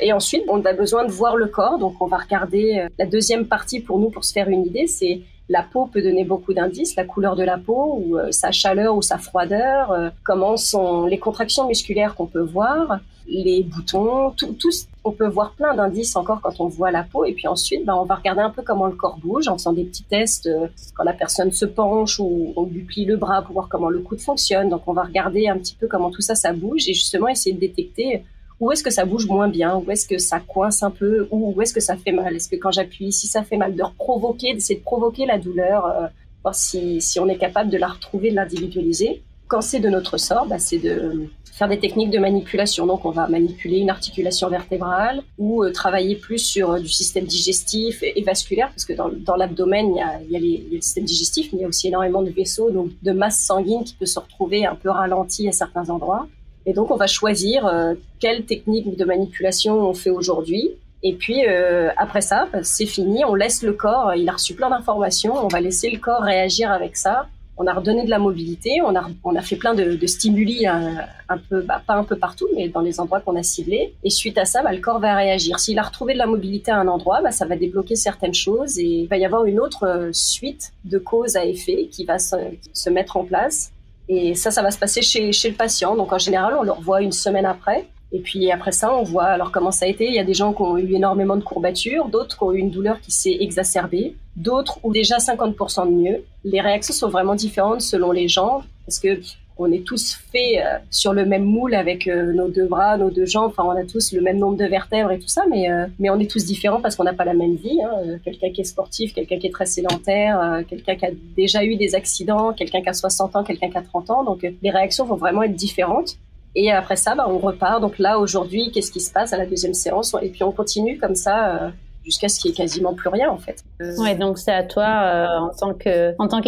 et 0.00 0.12
ensuite, 0.12 0.44
on 0.48 0.64
a 0.64 0.72
besoin 0.72 1.04
de 1.04 1.12
voir 1.12 1.36
le 1.36 1.46
corps. 1.46 1.78
Donc, 1.78 2.00
on 2.00 2.06
va 2.06 2.16
regarder 2.16 2.78
euh, 2.78 2.88
la 2.98 3.06
deuxième 3.06 3.46
partie 3.46 3.80
pour 3.80 3.98
nous 3.98 4.10
pour 4.10 4.24
se 4.24 4.32
faire 4.32 4.48
une 4.48 4.64
idée. 4.66 4.86
C'est 4.86 5.20
la 5.50 5.64
peau 5.64 5.86
peut 5.86 6.00
donner 6.00 6.24
beaucoup 6.24 6.54
d'indices, 6.54 6.94
la 6.94 7.04
couleur 7.04 7.34
de 7.34 7.42
la 7.42 7.58
peau 7.58 8.00
ou 8.00 8.16
euh, 8.16 8.30
sa 8.30 8.52
chaleur 8.52 8.96
ou 8.96 9.02
sa 9.02 9.18
froideur, 9.18 9.90
euh, 9.90 10.08
comment 10.22 10.56
sont 10.56 11.06
les 11.06 11.18
contractions 11.18 11.66
musculaires 11.66 12.14
qu'on 12.14 12.26
peut 12.26 12.40
voir, 12.40 13.00
les 13.26 13.64
boutons, 13.64 14.30
tout, 14.30 14.56
on 15.02 15.10
peut 15.10 15.26
voir 15.26 15.52
plein 15.54 15.74
d'indices 15.74 16.14
encore 16.14 16.40
quand 16.40 16.60
on 16.60 16.68
voit 16.68 16.92
la 16.92 17.02
peau. 17.02 17.24
Et 17.24 17.32
puis 17.32 17.48
ensuite, 17.48 17.84
ben, 17.84 17.94
on 17.94 18.04
va 18.04 18.14
regarder 18.14 18.42
un 18.42 18.50
peu 18.50 18.62
comment 18.62 18.86
le 18.86 18.94
corps 18.94 19.18
bouge 19.18 19.48
en 19.48 19.54
faisant 19.58 19.72
des 19.72 19.84
petits 19.84 20.04
tests 20.04 20.48
quand 20.94 21.04
la 21.04 21.12
personne 21.12 21.50
se 21.50 21.64
penche 21.64 22.20
ou 22.20 22.52
on 22.54 22.64
lui 22.66 22.82
plie 22.84 23.04
le 23.04 23.16
bras 23.16 23.42
pour 23.42 23.54
voir 23.54 23.68
comment 23.68 23.88
le 23.88 24.00
coude 24.00 24.20
fonctionne. 24.20 24.68
Donc 24.68 24.82
on 24.86 24.92
va 24.92 25.02
regarder 25.02 25.48
un 25.48 25.58
petit 25.58 25.74
peu 25.74 25.88
comment 25.88 26.10
tout 26.10 26.22
ça, 26.22 26.36
ça 26.36 26.52
bouge 26.52 26.88
et 26.88 26.94
justement 26.94 27.28
essayer 27.28 27.54
de 27.54 27.60
détecter 27.60 28.24
où 28.60 28.70
est-ce 28.70 28.84
que 28.84 28.90
ça 28.90 29.06
bouge 29.06 29.26
moins 29.26 29.48
bien, 29.48 29.76
où 29.76 29.90
est-ce 29.90 30.06
que 30.06 30.18
ça 30.18 30.38
coince 30.38 30.82
un 30.82 30.90
peu, 30.90 31.26
ou 31.30 31.54
où 31.56 31.62
est-ce 31.62 31.72
que 31.72 31.80
ça 31.80 31.96
fait 31.96 32.12
mal? 32.12 32.36
Est-ce 32.36 32.48
que 32.48 32.56
quand 32.56 32.70
j'appuie 32.70 33.06
ici, 33.06 33.26
ça 33.26 33.42
fait 33.42 33.56
mal, 33.56 33.74
de 33.74 33.82
reprovoquer, 33.82 34.52
d'essayer 34.52 34.78
de 34.78 34.84
provoquer 34.84 35.24
la 35.24 35.38
douleur, 35.38 35.86
euh, 35.86 36.06
voir 36.42 36.54
si, 36.54 37.00
si 37.00 37.18
on 37.18 37.26
est 37.28 37.38
capable 37.38 37.70
de 37.70 37.78
la 37.78 37.88
retrouver, 37.88 38.30
de 38.30 38.36
l'individualiser? 38.36 39.22
Quand 39.48 39.62
c'est 39.62 39.80
de 39.80 39.88
notre 39.88 40.18
sort, 40.18 40.46
bah, 40.46 40.58
c'est 40.58 40.78
de 40.78 41.28
faire 41.60 41.68
des 41.68 41.78
techniques 41.78 42.10
de 42.10 42.18
manipulation. 42.18 42.86
Donc, 42.86 43.04
on 43.04 43.10
va 43.10 43.28
manipuler 43.28 43.78
une 43.78 43.90
articulation 43.90 44.48
vertébrale 44.48 45.22
ou 45.38 45.64
euh, 45.64 45.72
travailler 45.72 46.16
plus 46.16 46.38
sur 46.38 46.72
euh, 46.72 46.80
du 46.80 46.88
système 46.88 47.24
digestif 47.24 48.02
et, 48.02 48.22
vasculaire, 48.22 48.68
parce 48.68 48.84
que 48.84 48.92
dans, 48.92 49.36
l'abdomen, 49.36 49.88
il 49.88 50.30
y 50.30 50.36
a 50.36 50.40
le 50.40 50.80
système 50.80 51.04
digestif, 51.04 51.52
mais 51.52 51.60
il 51.60 51.62
y 51.62 51.64
a 51.64 51.68
aussi 51.68 51.88
énormément 51.88 52.22
de 52.22 52.30
vaisseaux, 52.30 52.70
donc 52.70 52.90
de 53.02 53.12
masse 53.12 53.40
sanguine 53.40 53.84
qui 53.84 53.94
peut 53.94 54.06
se 54.06 54.18
retrouver 54.18 54.66
un 54.66 54.74
peu 54.74 54.90
ralentie 54.90 55.48
à 55.48 55.52
certains 55.52 55.88
endroits. 55.88 56.28
Et 56.66 56.72
donc, 56.72 56.90
on 56.90 56.96
va 56.96 57.06
choisir 57.06 57.66
euh, 57.66 57.94
quelle 58.18 58.44
technique 58.44 58.96
de 58.96 59.04
manipulation 59.04 59.88
on 59.88 59.94
fait 59.94 60.10
aujourd'hui. 60.10 60.70
Et 61.02 61.14
puis, 61.14 61.46
euh, 61.46 61.90
après 61.96 62.20
ça, 62.20 62.48
bah, 62.52 62.60
c'est 62.62 62.86
fini. 62.86 63.24
On 63.24 63.34
laisse 63.34 63.62
le 63.62 63.72
corps. 63.72 64.14
Il 64.14 64.28
a 64.28 64.32
reçu 64.32 64.54
plein 64.54 64.70
d'informations. 64.70 65.34
On 65.34 65.48
va 65.48 65.60
laisser 65.60 65.90
le 65.90 65.98
corps 65.98 66.22
réagir 66.22 66.70
avec 66.70 66.96
ça. 66.96 67.26
On 67.56 67.66
a 67.66 67.74
redonné 67.74 68.04
de 68.04 68.10
la 68.10 68.18
mobilité. 68.18 68.80
On 68.82 68.94
a, 68.94 69.06
on 69.24 69.34
a 69.34 69.42
fait 69.42 69.56
plein 69.56 69.74
de, 69.74 69.94
de 69.94 70.06
stimuli 70.06 70.66
un, 70.66 70.98
euh, 70.98 71.00
un 71.28 71.38
peu, 71.38 71.60
bah, 71.62 71.82
pas 71.86 71.94
un 71.94 72.04
peu 72.04 72.16
partout, 72.16 72.48
mais 72.54 72.68
dans 72.68 72.80
les 72.80 73.00
endroits 73.00 73.20
qu'on 73.20 73.36
a 73.36 73.42
ciblés. 73.42 73.94
Et 74.04 74.10
suite 74.10 74.36
à 74.38 74.44
ça, 74.44 74.62
bah, 74.62 74.72
le 74.72 74.80
corps 74.80 75.00
va 75.00 75.14
réagir. 75.14 75.58
S'il 75.58 75.78
a 75.78 75.82
retrouvé 75.82 76.12
de 76.12 76.18
la 76.18 76.26
mobilité 76.26 76.70
à 76.70 76.78
un 76.78 76.88
endroit, 76.88 77.20
bah, 77.22 77.32
ça 77.32 77.46
va 77.46 77.56
débloquer 77.56 77.96
certaines 77.96 78.34
choses 78.34 78.78
et 78.78 78.84
il 78.84 79.08
va 79.08 79.16
y 79.16 79.24
avoir 79.24 79.44
une 79.44 79.60
autre 79.60 79.84
euh, 79.86 80.10
suite 80.12 80.72
de 80.84 80.98
cause 80.98 81.36
à 81.36 81.44
effet 81.44 81.88
qui 81.90 82.04
va 82.04 82.18
se, 82.18 82.36
se 82.72 82.90
mettre 82.90 83.16
en 83.16 83.24
place 83.24 83.72
et 84.12 84.34
ça, 84.34 84.50
ça 84.50 84.60
va 84.60 84.72
se 84.72 84.78
passer 84.78 85.02
chez, 85.02 85.30
le 85.30 85.54
patient. 85.54 85.94
Donc 85.94 86.12
en 86.12 86.18
général, 86.18 86.56
on 86.58 86.64
le 86.64 86.72
revoit 86.72 87.00
une 87.00 87.12
semaine 87.12 87.46
après. 87.46 87.86
Et 88.10 88.18
puis 88.18 88.50
après 88.50 88.72
ça, 88.72 88.92
on 88.92 89.04
voit 89.04 89.26
alors 89.26 89.52
comment 89.52 89.70
ça 89.70 89.84
a 89.84 89.88
été. 89.88 90.04
Il 90.08 90.14
y 90.14 90.18
a 90.18 90.24
des 90.24 90.34
gens 90.34 90.52
qui 90.52 90.62
ont 90.62 90.76
eu 90.76 90.92
énormément 90.92 91.36
de 91.36 91.44
courbatures, 91.44 92.08
d'autres 92.08 92.36
qui 92.36 92.42
ont 92.42 92.52
eu 92.52 92.58
une 92.58 92.72
douleur 92.72 93.00
qui 93.00 93.12
s'est 93.12 93.36
exacerbée, 93.38 94.16
d'autres 94.34 94.80
ont 94.82 94.90
déjà 94.90 95.18
50% 95.18 95.86
de 95.86 95.92
mieux. 95.92 96.24
Les 96.42 96.60
réactions 96.60 96.92
sont 96.92 97.08
vraiment 97.08 97.36
différentes 97.36 97.82
selon 97.82 98.10
les 98.10 98.26
gens 98.26 98.64
parce 98.84 98.98
que 98.98 99.20
on 99.60 99.70
est 99.70 99.84
tous 99.84 100.18
faits 100.32 100.56
euh, 100.56 100.78
sur 100.90 101.12
le 101.12 101.26
même 101.26 101.44
moule 101.44 101.74
avec 101.74 102.08
euh, 102.08 102.32
nos 102.32 102.48
deux 102.48 102.66
bras, 102.66 102.96
nos 102.96 103.10
deux 103.10 103.26
jambes. 103.26 103.52
Enfin, 103.56 103.64
on 103.64 103.78
a 103.78 103.84
tous 103.84 104.12
le 104.12 104.22
même 104.22 104.38
nombre 104.38 104.56
de 104.56 104.64
vertèbres 104.64 105.12
et 105.12 105.18
tout 105.18 105.28
ça, 105.28 105.42
mais 105.48 105.70
euh, 105.70 105.86
mais 105.98 106.08
on 106.08 106.18
est 106.18 106.30
tous 106.30 106.44
différents 106.44 106.80
parce 106.80 106.96
qu'on 106.96 107.04
n'a 107.04 107.12
pas 107.12 107.26
la 107.26 107.34
même 107.34 107.56
vie. 107.56 107.78
Hein. 107.82 108.18
Quelqu'un 108.24 108.50
qui 108.50 108.62
est 108.62 108.64
sportif, 108.64 109.12
quelqu'un 109.12 109.38
qui 109.38 109.46
est 109.46 109.52
très 109.52 109.66
sédentaire, 109.66 110.62
quelqu'un 110.68 110.96
qui 110.96 111.06
a 111.06 111.10
déjà 111.36 111.64
eu 111.64 111.76
des 111.76 111.94
accidents, 111.94 112.52
quelqu'un 112.54 112.80
qui 112.80 112.88
a 112.88 112.94
60 112.94 113.36
ans, 113.36 113.44
quelqu'un 113.44 113.70
qui 113.70 113.76
a 113.76 113.82
30 113.82 114.10
ans. 114.10 114.24
Donc 114.24 114.46
les 114.62 114.70
réactions 114.70 115.04
vont 115.04 115.16
vraiment 115.16 115.42
être 115.42 115.54
différentes. 115.54 116.16
Et 116.56 116.72
après 116.72 116.96
ça, 116.96 117.14
bah, 117.14 117.26
on 117.28 117.38
repart. 117.38 117.80
Donc 117.80 117.98
là, 117.98 118.18
aujourd'hui, 118.18 118.70
qu'est-ce 118.72 118.90
qui 118.90 119.00
se 119.00 119.12
passe 119.12 119.32
à 119.32 119.36
la 119.36 119.46
deuxième 119.46 119.74
séance? 119.74 120.16
Et 120.22 120.30
puis 120.30 120.42
on 120.42 120.52
continue 120.52 120.98
comme 120.98 121.14
ça 121.14 121.70
jusqu'à 122.04 122.28
ce 122.28 122.40
qu'il 122.40 122.50
y 122.50 122.54
ait 122.54 122.56
quasiment 122.56 122.94
plus 122.94 123.08
rien 123.08 123.30
en 123.30 123.38
fait. 123.38 123.62
Ouais, 123.98 124.14
donc 124.14 124.38
c'est 124.38 124.52
à 124.52 124.62
toi 124.62 124.84
euh, 124.84 125.26
en 125.38 125.50
tant 125.50 125.74
que 125.74 126.14
en 126.18 126.28
tant 126.28 126.40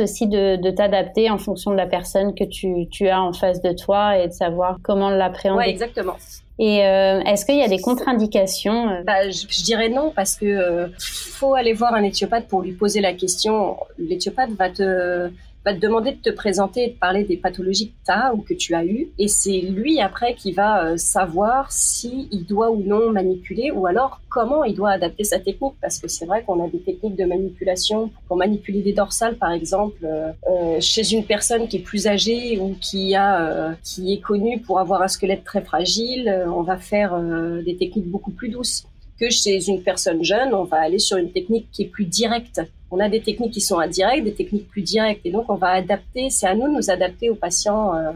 aussi 0.00 0.26
de, 0.26 0.56
de 0.56 0.70
t'adapter 0.70 1.30
en 1.30 1.38
fonction 1.38 1.70
de 1.70 1.76
la 1.76 1.86
personne 1.86 2.34
que 2.34 2.44
tu, 2.44 2.88
tu 2.90 3.08
as 3.08 3.22
en 3.22 3.32
face 3.32 3.62
de 3.62 3.72
toi 3.72 4.18
et 4.18 4.28
de 4.28 4.32
savoir 4.32 4.78
comment 4.82 5.10
l'appréhender. 5.10 5.58
Ouais, 5.58 5.70
exactement. 5.70 6.16
Et 6.58 6.86
euh, 6.86 7.20
est-ce 7.20 7.44
qu'il 7.44 7.56
y 7.56 7.62
a 7.62 7.68
des 7.68 7.80
contre-indications 7.80 8.88
euh? 8.88 9.02
bah, 9.04 9.28
je, 9.28 9.46
je, 9.48 9.62
dirais 9.64 9.88
non 9.88 10.12
parce 10.14 10.36
que 10.36 10.88
faut 10.98 11.54
aller 11.54 11.72
voir 11.72 11.94
un 11.94 12.04
éthiopathe 12.04 12.46
pour 12.46 12.62
lui 12.62 12.72
poser 12.72 13.00
la 13.00 13.12
question. 13.12 13.76
L'éthiopathe 13.98 14.50
va 14.50 14.70
te 14.70 15.30
va 15.64 15.74
te 15.74 15.80
demander 15.80 16.12
de 16.12 16.20
te 16.20 16.30
présenter 16.30 16.84
et 16.84 16.88
de 16.90 16.98
parler 16.98 17.24
des 17.24 17.36
pathologies 17.36 17.88
que 17.88 18.04
tu 18.04 18.12
as 18.12 18.34
ou 18.34 18.38
que 18.38 18.54
tu 18.54 18.74
as 18.74 18.84
eues. 18.84 19.08
Et 19.18 19.28
c'est 19.28 19.60
lui 19.60 20.00
après 20.00 20.34
qui 20.34 20.52
va 20.52 20.84
euh, 20.84 20.96
savoir 20.96 21.72
si 21.72 22.28
il 22.30 22.44
doit 22.44 22.70
ou 22.70 22.82
non 22.82 23.10
manipuler 23.10 23.70
ou 23.70 23.86
alors 23.86 24.20
comment 24.28 24.64
il 24.64 24.74
doit 24.74 24.90
adapter 24.90 25.24
sa 25.24 25.38
technique. 25.38 25.54
Parce 25.80 25.98
que 25.98 26.08
c'est 26.08 26.26
vrai 26.26 26.42
qu'on 26.42 26.64
a 26.64 26.68
des 26.68 26.80
techniques 26.80 27.16
de 27.16 27.24
manipulation 27.24 28.10
pour 28.26 28.36
manipuler 28.36 28.82
des 28.82 28.92
dorsales, 28.92 29.36
par 29.36 29.52
exemple, 29.52 30.04
euh, 30.04 30.32
euh 30.50 30.80
chez 30.80 31.12
une 31.12 31.24
personne 31.24 31.68
qui 31.68 31.76
est 31.76 31.80
plus 31.80 32.06
âgée 32.06 32.58
ou 32.58 32.74
qui 32.80 33.14
a 33.14 33.74
qui 33.82 34.12
est 34.12 34.20
connue 34.20 34.58
pour 34.60 34.80
avoir 34.80 35.02
un 35.02 35.08
squelette 35.08 35.44
très 35.44 35.62
fragile. 35.62 36.44
on 36.48 36.62
va 36.62 36.76
faire 36.76 37.18
des 37.64 37.76
techniques 37.76 38.08
beaucoup 38.08 38.32
plus 38.32 38.48
douces 38.48 38.84
que 39.18 39.30
chez 39.30 39.68
une 39.68 39.82
personne 39.82 40.24
jeune, 40.24 40.54
on 40.54 40.64
va 40.64 40.78
aller 40.78 40.98
sur 40.98 41.16
une 41.16 41.30
technique 41.30 41.68
qui 41.72 41.82
est 41.82 41.88
plus 41.88 42.04
directe 42.04 42.60
on 42.94 43.00
a 43.00 43.08
des 43.08 43.20
techniques 43.20 43.52
qui 43.52 43.60
sont 43.60 43.80
indirectes, 43.80 44.24
des 44.24 44.34
techniques 44.34 44.68
plus 44.68 44.82
directes. 44.82 45.22
Et 45.24 45.32
donc, 45.32 45.46
on 45.48 45.56
va 45.56 45.70
adapter, 45.70 46.30
c'est 46.30 46.46
à 46.46 46.54
nous 46.54 46.68
de 46.68 46.74
nous 46.74 46.90
adapter 46.90 47.28
aux 47.28 47.34
patients 47.34 47.96
euh, 47.96 48.12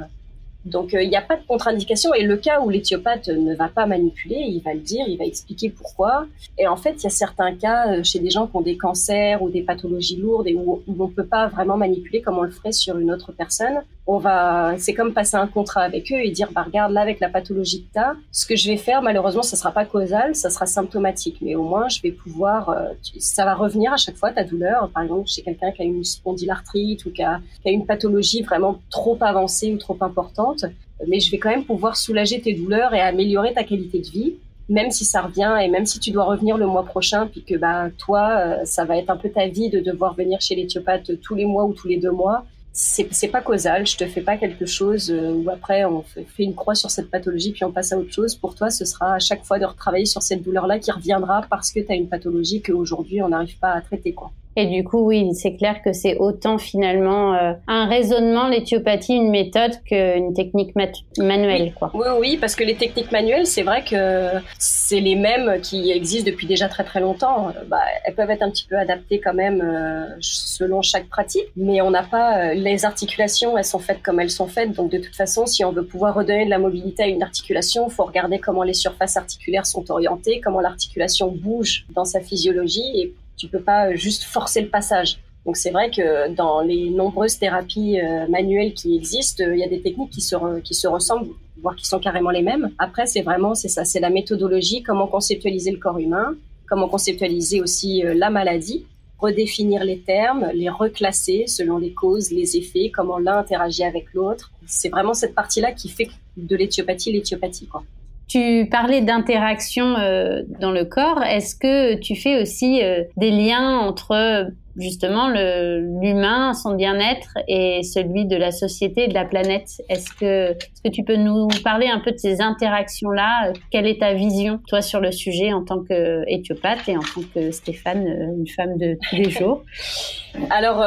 donc 0.68 0.94
euh, 0.94 1.02
il 1.02 1.09
n'y 1.09 1.16
a 1.16 1.22
pas 1.22 1.37
de 1.37 1.42
contre-indication 1.46 2.14
et 2.14 2.22
le 2.22 2.37
cas 2.37 2.61
où 2.61 2.68
l'éthiopathe 2.68 3.28
ne 3.28 3.54
va 3.54 3.68
pas 3.68 3.87
manipuler, 3.87 4.37
il 4.37 4.61
va 4.61 4.74
le 4.74 4.81
dire, 4.81 5.04
il 5.09 5.16
va 5.16 5.24
expliquer 5.24 5.70
pourquoi. 5.70 6.26
Et 6.59 6.66
en 6.66 6.76
fait, 6.76 6.94
il 6.98 7.04
y 7.04 7.07
a 7.07 7.11
certains 7.11 7.54
cas 7.54 7.92
euh, 7.92 8.04
chez 8.04 8.18
des 8.18 8.31
gens 8.31 8.46
qui 8.46 8.57
ont 8.57 8.61
des 8.61 8.76
cancers 8.76 9.42
ou 9.42 9.50
des 9.50 9.62
pathologies 9.62 10.16
lourdes 10.16 10.46
et 10.46 10.54
où, 10.54 10.83
on 10.87 11.07
ne 11.07 11.11
peut 11.11 11.26
pas 11.26 11.48
vraiment 11.48 11.76
manipuler 11.76 12.20
comme 12.20 12.38
on 12.38 12.42
le 12.42 12.50
ferait 12.50 12.72
sur 12.72 12.98
une 12.98 13.11
autre 13.11 13.33
personne. 13.33 13.83
On 14.07 14.18
va, 14.18 14.74
c'est 14.78 14.94
comme 14.94 15.12
passer 15.12 15.37
un 15.37 15.46
contrat 15.46 15.83
avec 15.83 16.11
eux 16.12 16.20
et 16.22 16.31
dire, 16.31 16.50
bah 16.52 16.62
regarde 16.62 16.92
là 16.92 17.02
avec 17.02 17.20
la 17.20 17.28
pathologie 17.28 17.83
que 17.85 17.92
tu 17.92 17.98
as, 17.98 18.14
ce 18.33 18.46
que 18.46 18.57
je 18.57 18.70
vais 18.70 18.78
faire, 18.78 19.02
malheureusement, 19.02 19.42
ça 19.42 19.57
sera 19.57 19.70
pas 19.70 19.85
causal, 19.85 20.35
ça 20.35 20.48
sera 20.48 20.64
symptomatique, 20.64 21.38
mais 21.42 21.54
au 21.54 21.62
moins 21.62 21.88
je 21.88 22.00
vais 22.00 22.12
pouvoir, 22.12 22.70
euh, 22.70 22.88
ça 23.18 23.44
va 23.44 23.54
revenir 23.54 23.92
à 23.92 23.96
chaque 23.96 24.16
fois 24.16 24.33
ta 24.33 24.44
douleur. 24.44 24.90
Par 24.94 25.02
exemple, 25.02 25.28
chez 25.28 25.42
quelqu'un 25.42 25.72
qui 25.72 25.83
a 25.83 25.85
une 25.85 26.04
spondylarthrite 26.04 27.04
ou 27.04 27.11
qui 27.11 27.22
a 27.22 27.40
une 27.66 27.85
pathologie 27.85 28.42
vraiment 28.42 28.78
trop 28.90 29.18
avancée 29.20 29.72
ou 29.72 29.76
trop 29.76 29.96
importante 30.00 30.58
mais 31.07 31.21
je 31.21 31.31
vais 31.31 31.38
quand 31.38 31.51
même 31.51 31.64
pouvoir 31.64 31.97
soulager 31.97 32.40
tes 32.40 32.55
douleurs 32.55 32.94
et 32.94 33.01
améliorer 33.01 33.53
ta 33.53 33.64
qualité 33.64 34.01
de 34.01 34.09
vie, 34.09 34.35
même 34.68 34.90
si 34.90 35.05
ça 35.05 35.23
revient 35.23 35.57
et 35.62 35.68
même 35.68 35.87
si 35.87 35.99
tu 35.99 36.11
dois 36.11 36.25
revenir 36.25 36.57
le 36.57 36.66
mois 36.66 36.85
prochain, 36.85 37.27
puis 37.27 37.42
que 37.42 37.57
bah 37.57 37.88
toi, 37.97 38.31
euh, 38.38 38.64
ça 38.64 38.85
va 38.85 38.97
être 38.99 39.11
un 39.11 39.16
peu 39.16 39.31
ta 39.31 39.47
vie 39.47 39.71
de 39.71 39.81
devoir 39.81 40.14
venir 40.14 40.40
chez 40.40 40.55
l'éthiopathe 40.55 41.21
tous 41.21 41.35
les 41.35 41.47
mois 41.47 41.64
ou 41.64 41.73
tous 41.73 41.88
les 41.88 41.97
deux 41.97 42.11
mois. 42.11 42.44
C'est, 42.81 43.29
pas 43.29 43.40
causal, 43.40 43.88
je 43.88 43.97
te 43.97 44.07
fais 44.07 44.21
pas 44.21 44.37
quelque 44.37 44.64
chose 44.64 45.11
euh, 45.11 45.33
où 45.33 45.51
après 45.51 45.85
on 45.85 46.03
fait, 46.03 46.25
une 46.38 46.55
croix 46.55 46.77
sur 46.77 46.90
cette 46.92 47.11
pathologie 47.11 47.51
puis 47.51 47.64
on 47.64 47.73
passe 47.73 47.92
à 47.92 47.99
autre 47.99 48.12
chose. 48.12 48.37
Pour 48.37 48.55
toi, 48.55 48.71
ce 48.71 48.85
sera 48.85 49.14
à 49.14 49.18
chaque 49.18 49.44
fois 49.44 49.59
de 49.59 49.64
retravailler 49.64 50.05
sur 50.05 50.23
cette 50.23 50.44
douleur-là 50.44 50.79
qui 50.79 50.92
reviendra 50.92 51.44
parce 51.51 51.73
que 51.73 51.81
tu 51.81 51.90
as 51.90 51.97
une 51.97 52.09
pathologie 52.09 52.62
qu'aujourd'hui 52.62 53.21
on 53.21 53.31
n'arrive 53.31 53.59
pas 53.59 53.73
à 53.73 53.81
traiter 53.81 54.12
quoi. 54.12 54.31
Et 54.56 54.66
du 54.66 54.82
coup, 54.82 55.06
oui, 55.06 55.34
c'est 55.34 55.54
clair 55.54 55.82
que 55.84 55.92
c'est 55.92 56.16
autant 56.16 56.58
finalement 56.58 57.34
euh, 57.34 57.52
un 57.68 57.87
raisonnement, 57.87 58.48
l'éthiopathie, 58.48 59.14
une 59.14 59.30
méthode 59.30 59.72
qu'une 59.84 60.34
technique 60.34 60.74
manuelle. 61.18 61.72
Quoi. 61.78 61.92
Oui, 61.94 62.06
oui, 62.18 62.37
parce 62.40 62.56
que 62.56 62.64
les 62.64 62.74
techniques 62.74 63.12
manuelles, 63.12 63.46
c'est 63.46 63.62
vrai 63.62 63.84
que 63.84 64.30
c'est 64.58 65.00
les 65.00 65.14
mêmes 65.14 65.61
qui 65.62 65.92
existent 65.92 66.28
depuis 66.28 66.46
déjà 66.46 66.68
très 66.68 66.82
très 66.82 67.00
longtemps. 67.00 67.52
Bah, 67.68 67.78
elles 68.04 68.14
peuvent 68.14 68.30
être 68.30 68.42
un 68.42 68.50
petit 68.50 68.66
peu 68.66 68.76
adaptées 68.76 69.20
quand 69.20 69.34
même 69.34 69.61
euh, 69.61 70.06
selon 70.20 70.82
chaque 70.82 71.08
pratique, 71.08 71.46
mais 71.56 71.80
on 71.80 71.90
n'a 71.90 72.02
pas 72.02 72.38
euh, 72.38 72.54
les 72.54 72.84
articulations, 72.84 73.56
elles 73.56 73.64
sont 73.64 73.78
faites 73.78 74.02
comme 74.02 74.18
elles 74.18 74.30
sont 74.30 74.48
faites. 74.48 74.72
Donc 74.72 74.90
de 74.90 74.98
toute 74.98 75.14
façon, 75.14 75.46
si 75.46 75.64
on 75.64 75.72
veut 75.72 75.84
pouvoir 75.84 76.14
redonner 76.14 76.44
de 76.44 76.50
la 76.50 76.58
mobilité 76.58 77.04
à 77.04 77.06
une 77.06 77.22
articulation, 77.22 77.87
il 77.88 77.92
faut 77.92 78.04
regarder 78.04 78.38
comment 78.38 78.64
les 78.64 78.74
surfaces 78.74 79.16
articulaires 79.16 79.66
sont 79.66 79.90
orientées, 79.90 80.40
comment 80.40 80.61
l'articulation 80.61 81.30
bouge 81.30 81.87
dans 81.94 82.04
sa 82.04 82.20
physiologie 82.20 82.90
et 82.94 83.14
tu 83.38 83.48
peux 83.48 83.62
pas 83.62 83.94
juste 83.94 84.24
forcer 84.24 84.61
le 84.61 84.68
passage. 84.68 85.20
Donc 85.46 85.57
c'est 85.57 85.70
vrai 85.70 85.90
que 85.90 86.35
dans 86.35 86.61
les 86.61 86.90
nombreuses 86.90 87.38
thérapies 87.38 87.98
euh, 87.98 88.27
manuelles 88.29 88.74
qui 88.74 88.94
existent, 88.94 89.44
il 89.51 89.59
y 89.59 89.64
a 89.64 89.68
des 89.68 89.81
techniques 89.81 90.11
qui 90.11 90.20
se, 90.20 90.61
qui 90.61 90.74
se 90.74 90.87
ressemblent, 90.87 91.29
voire 91.62 91.74
qui 91.74 91.87
sont 91.87 91.98
carrément 91.98 92.31
les 92.31 92.42
mêmes. 92.42 92.70
Après, 92.79 93.07
c'est 93.07 93.22
vraiment, 93.22 93.55
c'est 93.55 93.68
ça, 93.68 93.85
c'est 93.85 94.01
la 94.01 94.11
méthodologie, 94.11 94.83
comment 94.83 95.07
conceptualiser 95.07 95.70
le 95.70 95.79
corps 95.79 95.98
humain, 95.98 96.35
comment 96.68 96.88
conceptualiser 96.88 97.62
aussi 97.62 98.05
euh, 98.05 98.12
la 98.14 98.29
maladie, 98.29 98.85
redéfinir 99.18 99.85
les 99.85 100.01
termes, 100.01 100.51
les 100.53 100.68
reclasser 100.68 101.46
selon 101.46 101.79
les 101.79 101.92
causes, 101.92 102.31
les 102.31 102.57
effets, 102.57 102.90
comment 102.94 103.18
l'un 103.18 103.38
interagit 103.38 103.85
avec 103.85 104.12
l'autre. 104.12 104.53
C'est 104.66 104.90
vraiment 104.90 105.14
cette 105.14 105.35
partie-là 105.35 105.72
qui 105.72 105.88
fait 105.88 106.09
de 106.37 106.57
l'éthiopathie 106.57 107.12
l'éthiopathie, 107.12 107.66
quoi. 107.66 107.85
Tu 108.28 108.68
parlais 108.70 109.00
d'interaction 109.00 109.96
euh, 109.96 110.42
dans 110.60 110.70
le 110.70 110.84
corps. 110.84 111.22
Est-ce 111.22 111.56
que 111.56 111.94
tu 111.94 112.14
fais 112.14 112.42
aussi 112.42 112.82
euh, 112.82 113.04
des 113.16 113.30
liens 113.30 113.78
entre 113.78 114.48
justement 114.76 115.28
l'humain, 115.28 116.52
son 116.52 116.74
bien-être 116.74 117.38
et 117.48 117.82
celui 117.82 118.26
de 118.26 118.36
la 118.36 118.52
société 118.52 119.08
de 119.08 119.14
la 119.14 119.24
planète? 119.24 119.82
Est-ce 119.88 120.12
que, 120.12 120.50
est 120.50 120.58
que 120.84 120.88
tu 120.90 121.04
peux 121.04 121.16
nous 121.16 121.48
parler 121.64 121.88
un 121.88 122.00
peu 122.00 122.12
de 122.12 122.18
ces 122.18 122.42
interactions-là? 122.42 123.54
Quelle 123.70 123.86
est 123.86 124.00
ta 124.00 124.12
vision, 124.12 124.60
toi, 124.68 124.82
sur 124.82 125.00
le 125.00 125.10
sujet 125.10 125.54
en 125.54 125.64
tant 125.64 125.82
qu'éthiopathe 125.82 126.86
et 126.86 126.98
en 126.98 127.02
tant 127.02 127.22
que 127.34 127.50
Stéphane, 127.50 128.06
euh, 128.06 128.38
une 128.40 128.46
femme 128.46 128.76
de 128.76 128.98
tous 129.08 129.16
les 129.16 129.30
jours? 129.30 129.62
Alors, 130.50 130.84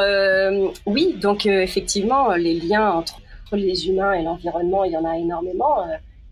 oui, 0.86 1.16
donc 1.20 1.44
effectivement, 1.44 2.34
les 2.36 2.54
liens 2.54 2.92
entre 2.92 3.18
les 3.52 3.88
humains 3.88 4.12
et 4.12 4.22
l'environnement, 4.22 4.84
il 4.84 4.92
y 4.92 4.96
en 4.96 5.04
a 5.04 5.18
énormément 5.18 5.84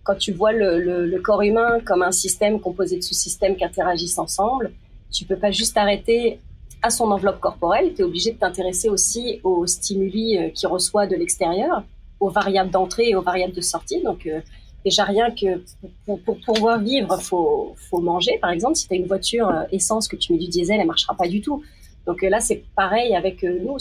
quand 0.05 0.17
tu 0.17 0.33
vois 0.33 0.53
le, 0.53 1.19
corps 1.21 1.43
humain 1.43 1.79
comme 1.85 2.03
un 2.03 2.13
système 2.13 2.61
composé 2.61 2.97
de 2.97 3.03
sous-systèmes 3.03 3.57
qui 3.57 3.65
interagissent 3.65 4.19
ensemble, 4.19 4.73
tu 5.13 5.25
peux 5.25 5.37
pas 5.37 5.51
juste 5.51 5.77
arrêter 5.77 6.41
à 6.83 6.91
son 6.91 7.11
enveloppe 7.11 7.41
corporelle, 7.41 7.93
tu 7.95 8.01
es 8.01 8.05
obligé 8.05 8.33
de 8.33 8.39
t'intéresser 8.39 8.89
aussi 8.89 9.41
aux 9.45 9.67
stimuli 9.67 10.39
euh, 10.39 10.49
qu'il 10.51 10.69
reçoit 10.69 11.07
de 11.07 11.15
l'extérieur, 11.15 11.83
aux 12.21 12.31
variables 12.31 12.71
d'entrée 12.71 13.11
et 13.11 13.15
aux 13.15 13.23
variables 13.23 13.53
de 13.53 13.61
sortie. 13.61 14.03
Donc 14.03 14.27
euh, 14.27 14.41
déjà 14.83 15.05
rien 15.05 15.31
que 15.31 15.63
pour, 16.07 16.39
pouvoir 16.39 16.81
vivre, 16.81 17.21
faut 17.21 17.75
faut 17.77 18.01
manger. 18.01 18.39
Par 18.41 18.51
exemple, 18.51 18.77
si 18.77 18.89
tu 18.89 18.95
as 18.95 18.97
une 18.97 19.07
voiture 19.07 19.49
euh, 19.49 19.65
essence 19.73 20.09
que 20.09 20.17
tu 20.17 20.33
mets 20.33 20.39
du 20.39 20.49
diesel, 20.49 20.81
elle 20.81 20.87
marchera 20.87 21.15
pas 21.15 21.29
du 21.29 21.43
tout. 21.43 21.63
Donc 22.07 22.23
là, 22.23 22.41
c'est 22.41 22.65
pareil 22.75 23.15
avec 23.15 23.43
nous 23.43 23.77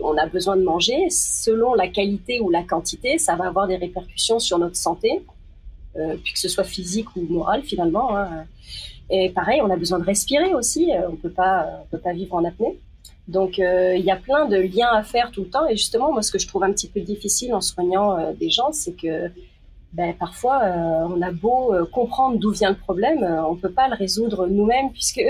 on 0.00 0.16
a 0.16 0.26
besoin 0.26 0.56
de 0.56 0.62
manger. 0.62 1.10
Selon 1.10 1.74
la 1.74 1.88
qualité 1.88 2.40
ou 2.40 2.50
la 2.50 2.62
quantité, 2.62 3.18
ça 3.18 3.36
va 3.36 3.46
avoir 3.46 3.66
des 3.66 3.76
répercussions 3.76 4.38
sur 4.38 4.58
notre 4.58 4.76
santé, 4.76 5.24
euh, 5.96 6.16
puis 6.22 6.32
que 6.32 6.38
ce 6.38 6.48
soit 6.48 6.64
physique 6.64 7.14
ou 7.16 7.22
morale 7.22 7.62
finalement. 7.62 8.16
Hein. 8.16 8.46
Et 9.10 9.30
pareil, 9.30 9.60
on 9.62 9.70
a 9.70 9.76
besoin 9.76 9.98
de 9.98 10.04
respirer 10.04 10.54
aussi. 10.54 10.92
Euh, 10.92 11.08
on 11.10 11.16
peut 11.16 11.30
pas, 11.30 11.84
peut 11.90 11.98
pas 11.98 12.12
vivre 12.12 12.34
en 12.34 12.44
apnée. 12.44 12.78
Donc 13.28 13.58
euh, 13.58 13.94
il 13.96 14.04
y 14.04 14.10
a 14.10 14.16
plein 14.16 14.46
de 14.46 14.56
liens 14.56 14.92
à 14.92 15.02
faire 15.02 15.30
tout 15.30 15.42
le 15.42 15.50
temps. 15.50 15.66
Et 15.68 15.76
justement, 15.76 16.12
moi, 16.12 16.22
ce 16.22 16.32
que 16.32 16.38
je 16.38 16.46
trouve 16.46 16.64
un 16.64 16.72
petit 16.72 16.88
peu 16.88 17.00
difficile 17.00 17.54
en 17.54 17.60
soignant 17.60 18.32
des 18.32 18.50
gens, 18.50 18.72
c'est 18.72 18.92
que 18.92 19.30
ben, 19.92 20.14
parfois, 20.18 20.62
on 21.10 21.20
a 21.20 21.30
beau 21.30 21.74
comprendre 21.92 22.38
d'où 22.38 22.50
vient 22.50 22.70
le 22.70 22.76
problème, 22.76 23.22
on 23.46 23.56
peut 23.56 23.70
pas 23.70 23.88
le 23.88 23.94
résoudre 23.94 24.46
nous-mêmes 24.46 24.90
puisque 24.90 25.22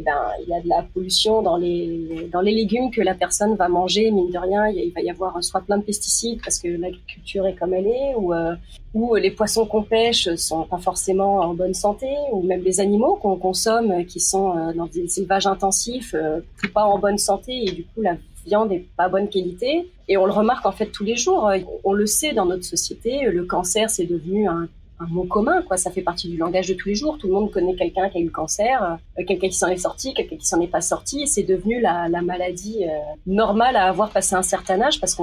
eh 0.00 0.02
ben, 0.02 0.32
il 0.42 0.48
y 0.48 0.54
a 0.54 0.60
de 0.60 0.68
la 0.68 0.82
pollution 0.82 1.42
dans 1.42 1.56
les, 1.56 2.28
dans 2.32 2.40
les 2.40 2.52
légumes 2.52 2.90
que 2.90 3.02
la 3.02 3.14
personne 3.14 3.54
va 3.54 3.68
manger, 3.68 4.10
mine 4.10 4.30
de 4.30 4.38
rien, 4.38 4.68
il 4.68 4.92
va 4.94 5.02
y 5.02 5.10
avoir 5.10 5.42
soit 5.44 5.60
plein 5.60 5.76
de 5.76 5.82
pesticides 5.82 6.40
parce 6.42 6.58
que 6.58 6.68
l'agriculture 6.68 7.46
est 7.46 7.54
comme 7.54 7.74
elle 7.74 7.86
est, 7.86 8.14
ou, 8.16 8.32
euh, 8.32 8.54
ou 8.94 9.14
les 9.16 9.30
poissons 9.30 9.66
qu'on 9.66 9.82
pêche 9.82 10.34
sont 10.36 10.64
pas 10.64 10.78
forcément 10.78 11.40
en 11.40 11.54
bonne 11.54 11.74
santé, 11.74 12.08
ou 12.32 12.42
même 12.42 12.62
les 12.62 12.80
animaux 12.80 13.16
qu'on 13.16 13.36
consomme 13.36 14.06
qui 14.06 14.20
sont 14.20 14.56
euh, 14.56 14.72
dans 14.72 14.86
des 14.86 15.18
élevages 15.18 15.46
intensifs, 15.46 16.14
euh, 16.14 16.40
pas 16.72 16.84
en 16.84 16.98
bonne 16.98 17.18
santé, 17.18 17.64
et 17.66 17.72
du 17.72 17.84
coup 17.84 18.00
la 18.00 18.16
viande 18.46 18.72
est 18.72 18.86
pas 18.96 19.08
bonne 19.08 19.28
qualité. 19.28 19.90
Et 20.08 20.16
on 20.16 20.24
le 20.24 20.32
remarque 20.32 20.64
en 20.64 20.72
fait 20.72 20.86
tous 20.86 21.04
les 21.04 21.16
jours. 21.16 21.50
On 21.84 21.92
le 21.92 22.06
sait 22.06 22.32
dans 22.32 22.46
notre 22.46 22.64
société, 22.64 23.26
le 23.30 23.44
cancer 23.44 23.90
c'est 23.90 24.06
devenu 24.06 24.48
un 24.48 24.66
un 25.00 25.06
mot 25.06 25.24
commun, 25.24 25.62
quoi. 25.62 25.76
Ça 25.76 25.90
fait 25.90 26.02
partie 26.02 26.28
du 26.28 26.36
langage 26.36 26.68
de 26.68 26.74
tous 26.74 26.88
les 26.88 26.94
jours. 26.94 27.16
Tout 27.18 27.26
le 27.26 27.32
monde 27.32 27.50
connaît 27.50 27.74
quelqu'un 27.74 28.08
qui 28.10 28.18
a 28.18 28.20
eu 28.20 28.24
le 28.24 28.30
cancer, 28.30 28.98
euh, 29.18 29.24
quelqu'un 29.24 29.48
qui 29.48 29.54
s'en 29.54 29.68
est 29.68 29.78
sorti, 29.78 30.14
quelqu'un 30.14 30.36
qui 30.36 30.46
s'en 30.46 30.60
est 30.60 30.68
pas 30.68 30.82
sorti. 30.82 31.26
C'est 31.26 31.42
devenu 31.42 31.80
la, 31.80 32.08
maladie 32.22 32.84
euh, 32.84 32.98
normale 33.26 33.76
à 33.76 33.86
avoir 33.86 34.10
passé 34.10 34.34
un 34.34 34.42
certain 34.42 34.80
âge 34.82 35.00
parce 35.00 35.14
que 35.14 35.22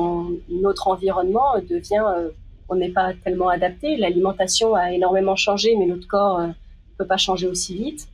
notre 0.50 0.88
environnement 0.88 1.60
devient, 1.70 2.04
euh, 2.08 2.30
on 2.70 2.76
n'est 2.76 2.90
pas 2.90 3.14
tellement 3.24 3.50
adapté. 3.50 3.98
L'alimentation 3.98 4.74
a 4.74 4.92
énormément 4.92 5.36
changé, 5.36 5.76
mais 5.76 5.86
notre 5.86 6.08
corps 6.08 6.42
peut 6.98 7.06
pas 7.06 7.18
changer 7.18 7.48
aussi 7.48 7.76
vite. 7.76 8.08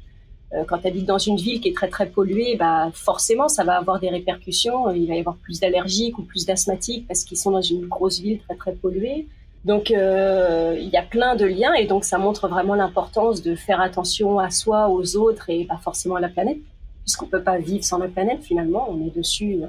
Quand 0.68 0.78
tu 0.78 0.88
habites 0.88 1.08
dans 1.08 1.18
une 1.18 1.38
ville 1.38 1.60
qui 1.62 1.70
est 1.70 1.76
très 1.76 1.88
très 1.88 2.06
polluée, 2.08 2.56
bah 2.58 2.92
forcément 2.94 3.48
ça 3.48 3.64
va 3.64 3.76
avoir 3.76 4.00
des 4.00 4.10
répercussions. 4.10 4.92
Il 4.92 5.08
va 5.08 5.16
y 5.16 5.20
avoir 5.20 5.38
plus 5.38 5.60
d'allergiques 5.60 6.20
ou 6.20 6.22
plus 6.22 6.46
d'asthmatiques 6.46 7.08
parce 7.08 7.24
qu'ils 7.24 7.40
sont 7.40 7.50
dans 7.50 7.62
une 7.62 7.88
grosse 7.88 8.20
ville 8.20 8.40
très 8.48 8.56
très 8.56 8.74
polluée. 8.74 9.28
Donc 9.66 9.92
euh, 9.92 10.78
il 10.78 10.90
y 10.90 10.98
a 10.98 11.04
plein 11.04 11.36
de 11.36 11.46
liens 11.46 11.74
et 11.74 11.86
donc 11.86 12.04
ça 12.04 12.18
montre 12.18 12.48
vraiment 12.50 12.76
l'importance 12.76 13.42
de 13.42 13.56
faire 13.56 13.80
attention 13.80 14.40
à 14.40 14.50
soi, 14.50 14.90
aux 14.90 15.16
autres 15.16 15.50
et 15.50 15.66
pas 15.66 15.78
forcément 15.78 16.16
à 16.16 16.20
la 16.20 16.28
planète, 16.28 16.58
puisqu'on 17.04 17.28
peut 17.28 17.44
pas 17.44 17.58
vivre 17.60 17.84
sans 17.84 17.98
la 17.98 18.10
planète 18.10 18.44
finalement. 18.44 18.88
On 18.90 19.06
est 19.06 19.16
dessus, 19.16 19.62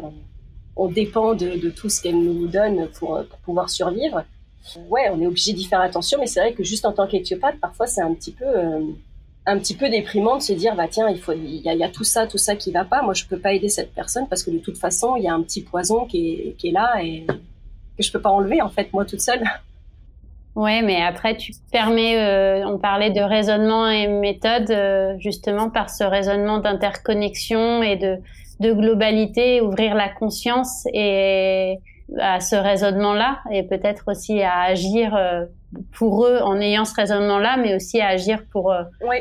on, 0.75 0.89
dépend 0.89 1.35
de, 1.35 1.71
tout 1.71 1.89
ce 1.89 2.03
qu'elle 2.03 2.21
nous 2.21 2.49
donne 2.49 2.89
pour, 2.99 3.23
pouvoir 3.45 3.71
survivre. 3.71 4.25
Ouais, 4.89 5.11
on 5.13 5.21
est 5.21 5.27
obligé 5.27 5.53
d'y 5.53 5.65
faire 5.65 5.81
attention, 5.81 6.19
mais 6.19 6.27
c'est 6.27 6.41
vrai 6.41 6.55
que 6.55 6.65
juste 6.65 6.87
en 6.87 6.93
tant 6.93 7.07
qu'éthiopathe, 7.07 7.61
parfois 7.61 7.87
c'est 7.87 8.01
un 8.01 8.15
petit 8.15 8.33
peu 8.33 8.47
euh, 8.47 8.81
un 9.47 9.59
petit 9.59 9.77
peu 9.77 9.91
déprimant 9.91 10.39
de 10.39 10.43
se 10.43 10.55
dire 10.55 10.75
bah 10.75 10.89
tiens 10.89 11.09
il 11.11 11.21
faut 11.21 11.33
y, 11.33 11.69
a, 11.69 11.89
tout 11.91 12.03
ça 12.03 12.27
tout 12.27 12.39
ça 12.39 12.57
qui 12.57 12.73
va 12.73 12.87
pas 12.87 13.03
moi 13.03 13.13
je 13.13 13.27
peux 13.27 13.39
pas 13.39 13.53
aider 13.53 13.69
cette 13.69 13.93
personne 13.93 14.27
parce 14.27 14.43
que 14.43 14.51
de 14.51 14.57
toute 14.57 14.79
façon 14.79 15.17
il 15.17 15.25
y 15.25 15.29
a 15.29 15.35
un 15.35 15.43
petit 15.43 15.61
poison 15.61 16.07
qui 16.07 16.31
est, 16.33 16.57
qui 16.57 16.69
est 16.69 16.73
là 16.73 17.03
et 17.03 17.27
que 17.27 18.03
je 18.03 18.11
peux 18.11 18.23
pas 18.23 18.31
enlever 18.31 18.63
en 18.63 18.71
fait 18.71 18.91
moi 18.95 19.05
toute 19.05 19.21
seule 19.21 19.45
Ouais, 20.55 20.83
mais 20.83 21.03
après, 21.03 21.37
tu 21.37 21.53
permets, 21.73 22.17
euh, 22.17 22.64
on 22.67 22.79
parlait 22.79 23.11
de 23.11 23.21
raisonnement 23.21 23.88
et 23.88 24.07
méthode, 24.07 24.71
euh, 24.71 25.14
justement 25.19 25.69
par 25.69 25.90
ce 25.90 26.05
raisonnement 26.05 26.59
d'interconnexion 26.59 27.83
et 27.83 27.97
de, 27.97 28.19
de 28.61 28.73
globalité, 28.73 29.61
ouvrir 29.61 29.97
la 29.97 30.09
conscience 30.09 30.87
et 30.93 31.81
à 32.21 32.38
ce 32.38 32.55
raisonnement-là, 32.55 33.40
et 33.51 33.64
peut-être 33.64 34.05
aussi 34.07 34.43
à 34.43 34.61
agir 34.61 35.17
euh, 35.17 35.45
pour 35.93 36.25
eux 36.25 36.38
en 36.40 36.61
ayant 36.61 36.85
ce 36.85 36.95
raisonnement-là, 36.95 37.57
mais 37.57 37.75
aussi 37.75 38.01
à 38.01 38.09
agir 38.09 38.45
pour 38.53 38.73
oui. 39.03 39.17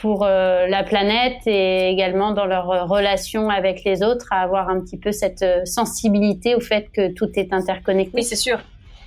pour 0.00 0.24
la 0.24 0.84
planète 0.84 1.44
et 1.46 1.88
également 1.88 2.30
dans 2.30 2.44
leur 2.46 2.88
relation 2.88 3.48
avec 3.48 3.82
les 3.82 4.04
autres, 4.04 4.28
à 4.30 4.42
avoir 4.42 4.68
un 4.68 4.80
petit 4.80 4.98
peu 4.98 5.10
cette 5.10 5.44
sensibilité 5.66 6.54
au 6.54 6.60
fait 6.60 6.88
que 6.92 7.12
tout 7.12 7.30
est 7.34 7.52
interconnecté. 7.52 8.12
Oui, 8.14 8.22
c'est 8.22 8.36
sûr 8.36 8.60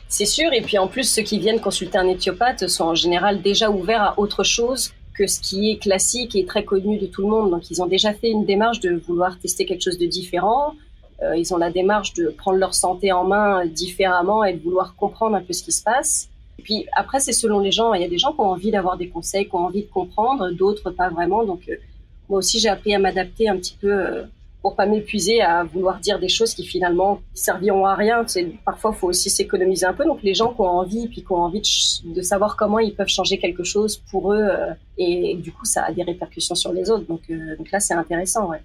c'est 0.08 0.26
sûr. 0.26 0.54
Et 0.54 0.62
puis 0.62 0.78
en 0.78 0.88
plus, 0.88 1.10
ceux 1.10 1.24
qui 1.24 1.40
viennent 1.40 1.60
consulter 1.60 1.98
un 1.98 2.08
éthiopathe 2.08 2.68
sont 2.68 2.86
en 2.86 2.96
général 2.96 3.42
déjà 3.42 3.70
ouverts 3.70 4.02
à 4.02 4.20
autre 4.20 4.44
chose 4.44 4.92
que 5.16 5.28
ce 5.28 5.40
qui 5.40 5.72
est 5.72 5.78
classique 5.78 6.36
et 6.36 6.46
très 6.46 6.64
connu 6.64 6.98
de 6.98 7.08
tout 7.08 7.22
le 7.22 7.30
monde. 7.30 7.52
Donc 7.52 7.72
ils 7.72 7.82
ont 7.82 7.88
déjà 7.88 8.14
fait 8.14 8.30
une 8.30 8.46
démarche 8.46 8.80
de 8.82 9.02
vouloir 9.08 9.40
tester 9.40 9.66
quelque 9.66 9.82
chose 9.82 9.98
de 9.98 10.06
différent. 10.06 10.74
Euh, 11.24 11.38
ils 11.38 11.54
ont 11.54 11.58
la 11.58 11.72
démarche 11.72 12.14
de 12.14 12.28
prendre 12.28 12.58
leur 12.58 12.74
santé 12.74 13.12
en 13.12 13.24
main 13.24 13.66
différemment 13.66 14.44
et 14.44 14.54
de 14.54 14.62
vouloir 14.62 14.96
comprendre 14.96 15.36
un 15.36 15.42
peu 15.42 15.54
ce 15.54 15.64
qui 15.64 15.72
se 15.72 15.82
passe. 15.82 16.30
Et 16.60 16.62
puis 16.62 16.86
après, 16.96 17.20
c'est 17.20 17.34
selon 17.34 17.60
les 17.60 17.72
gens. 17.72 17.94
Il 17.94 18.02
y 18.02 18.06
a 18.06 18.10
des 18.10 18.18
gens 18.18 18.34
qui 18.34 18.42
ont 18.42 18.50
envie 18.50 18.72
d'avoir 18.72 18.98
des 18.98 19.08
conseils, 19.08 19.46
qui 19.46 19.56
ont 19.56 19.66
envie 19.66 19.84
de 19.84 19.90
comprendre, 19.90 20.52
d'autres 20.52 20.92
pas 20.92 21.10
vraiment. 21.10 21.46
Donc 21.46 21.62
euh, 21.70 21.76
moi 22.28 22.40
aussi, 22.40 22.60
j'ai 22.60 22.70
appris 22.70 22.94
à 22.94 23.00
m'adapter 23.00 23.48
un 23.48 23.56
petit 23.58 23.78
peu 23.80 23.92
euh, 23.92 24.24
pour 24.66 24.76
pas 24.76 24.88
m'épuiser 24.88 25.42
à 25.42 25.64
vouloir 25.64 26.00
dire 26.00 26.18
des 26.18 26.28
choses 26.28 26.56
qui 26.56 26.66
finalement 26.66 27.20
serviront 27.36 27.86
à 27.86 27.94
rien. 27.94 28.24
C'est, 28.26 28.48
parfois, 28.66 28.94
faut 28.94 29.10
aussi 29.10 29.30
s'économiser 29.30 29.86
un 29.86 29.94
peu. 29.94 30.06
Donc, 30.06 30.24
les 30.24 30.34
gens 30.34 30.56
qui 30.56 30.62
ont 30.62 30.80
envie, 30.82 31.08
puis 31.08 31.22
qui 31.22 31.32
ont 31.32 31.44
envie 31.44 31.62
de, 32.04 32.22
savoir 32.24 32.56
comment 32.56 32.80
ils 32.80 32.96
peuvent 32.96 33.08
changer 33.08 33.38
quelque 33.38 33.64
chose 33.64 34.02
pour 34.10 34.34
eux, 34.34 34.42
euh, 34.42 34.74
et, 34.98 35.36
du 35.36 35.52
coup, 35.52 35.66
ça 35.66 35.84
a 35.84 35.92
des 35.92 36.02
répercussions 36.02 36.56
sur 36.56 36.74
les 36.74 36.90
autres. 36.90 37.06
Donc, 37.06 37.22
euh, 37.30 37.56
donc 37.58 37.70
là, 37.70 37.80
c'est 37.80 37.94
intéressant. 37.94 38.50
Ouais. 38.50 38.58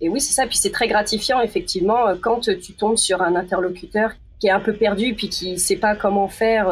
Et 0.00 0.08
oui, 0.08 0.20
c'est 0.20 0.32
ça. 0.32 0.44
Puis 0.48 0.56
c'est 0.56 0.72
très 0.72 0.88
gratifiant, 0.88 1.40
effectivement, 1.40 2.08
euh, 2.08 2.16
quand 2.20 2.40
tu 2.40 2.72
tombes 2.72 2.98
sur 2.98 3.22
un 3.22 3.36
interlocuteur 3.36 4.10
qui 4.40 4.48
est 4.48 4.50
un 4.50 4.58
peu 4.58 4.72
perdu, 4.72 5.14
puis 5.14 5.28
qui 5.28 5.56
sait 5.60 5.76
pas 5.76 5.94
comment 5.94 6.26
faire 6.26 6.66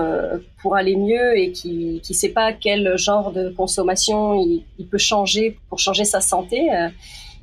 pour 0.60 0.74
aller 0.74 0.96
mieux 0.96 1.38
et 1.38 1.52
qui 1.52 2.00
qui 2.02 2.14
sait 2.14 2.30
pas 2.30 2.52
quel 2.52 2.98
genre 2.98 3.30
de 3.30 3.50
consommation 3.50 4.34
il 4.34 4.86
peut 4.90 4.98
changer 4.98 5.56
pour 5.68 5.78
changer 5.78 6.04
sa 6.04 6.20
santé 6.20 6.68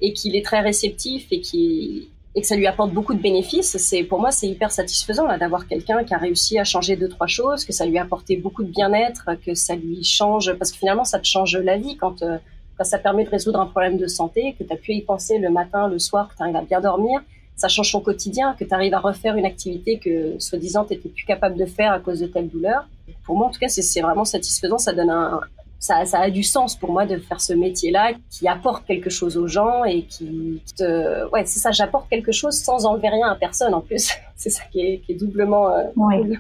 et 0.02 0.14
qu'il 0.14 0.36
est 0.36 0.46
très 0.46 0.62
réceptif 0.62 1.28
et 1.32 1.42
qui 1.42 2.10
et 2.36 2.42
que 2.42 2.48
ça 2.48 2.56
lui 2.56 2.68
apporte 2.68 2.94
beaucoup 2.94 3.16
de 3.16 3.22
bénéfices, 3.22 3.76
c'est 3.78 4.04
pour 4.04 4.20
moi 4.20 4.32
c'est 4.32 4.48
hyper 4.48 4.72
satisfaisant 4.72 5.26
là 5.26 5.38
d'avoir 5.38 5.68
quelqu'un 5.68 6.04
qui 6.04 6.14
a 6.14 6.18
réussi 6.18 6.60
à 6.60 6.64
changer 6.64 6.96
deux 6.96 7.10
trois 7.10 7.28
choses, 7.28 7.66
que 7.66 7.74
ça 7.74 7.86
lui 7.86 7.98
a 7.98 8.04
apporté 8.04 8.38
beaucoup 8.38 8.64
de 8.64 8.70
bien-être, 8.70 9.32
que 9.46 9.56
ça 9.56 9.76
lui 9.76 10.04
change 10.04 10.54
parce 10.54 10.72
que 10.72 10.78
finalement 10.78 11.06
ça 11.06 11.20
te 11.20 11.26
change 11.26 11.58
la 11.58 11.78
vie 11.78 11.98
quand 11.98 12.22
euh, 12.22 12.38
quand 12.78 12.86
ça 12.86 12.98
permet 12.98 13.26
de 13.26 13.30
résoudre 13.30 13.60
un 13.60 13.66
problème 13.66 13.98
de 13.98 14.08
santé, 14.08 14.56
que 14.58 14.64
tu 14.64 14.72
as 14.72 14.78
pu 14.78 14.94
y 14.94 15.02
penser 15.02 15.38
le 15.38 15.50
matin, 15.50 15.90
le 15.90 16.00
soir, 16.00 16.30
que 16.30 16.38
tu 16.38 16.44
arrives 16.44 16.56
à 16.56 16.62
bien 16.62 16.80
dormir, 16.80 17.20
ça 17.58 17.68
change 17.68 17.92
ton 17.92 18.00
quotidien, 18.00 18.56
que 18.58 18.64
tu 18.64 18.74
arrives 18.74 18.94
à 18.94 19.00
refaire 19.00 19.36
une 19.36 19.46
activité 19.46 20.00
que 20.00 20.40
soi-disant 20.40 20.86
tu 20.86 20.94
n'étais 20.94 21.10
plus 21.10 21.26
capable 21.26 21.58
de 21.58 21.66
faire 21.66 21.92
à 21.92 22.00
cause 22.00 22.22
de 22.22 22.28
telle 22.28 22.48
douleur. 22.48 22.88
Pour 23.26 23.36
moi 23.36 23.48
en 23.48 23.50
tout 23.50 23.60
cas 23.60 23.68
c'est 23.68 24.02
vraiment 24.02 24.24
satisfaisant, 24.24 24.78
ça 24.78 24.94
donne 24.94 25.10
un, 25.10 25.42
ça, 25.80 26.04
ça, 26.06 26.20
a 26.20 26.30
du 26.30 26.44
sens 26.44 26.76
pour 26.76 26.92
moi 26.92 27.06
de 27.06 27.18
faire 27.18 27.40
ce 27.40 27.54
métier-là 27.54 28.12
qui 28.30 28.48
apporte 28.48 28.86
quelque 28.86 29.10
chose 29.10 29.38
aux 29.38 29.48
gens 29.48 29.86
et 29.86 30.04
qui 30.04 30.62
te... 30.78 31.30
ouais 31.32 31.46
c'est 31.46 31.60
ça 31.60 31.72
j'apporte 31.72 32.10
quelque 32.10 32.34
chose 32.34 32.56
sans 32.56 32.86
enlever 32.86 33.10
rien 33.10 33.28
à 33.30 33.36
personne 33.36 33.74
en 33.74 33.82
plus 33.82 34.12
c'est 34.36 34.50
ça 34.50 34.64
qui 34.72 34.82
est, 34.82 34.98
qui 35.00 35.14
est 35.14 35.16
doublement 35.16 35.70
euh, 35.70 35.84
oui. 35.96 36.18
cool. 36.18 36.40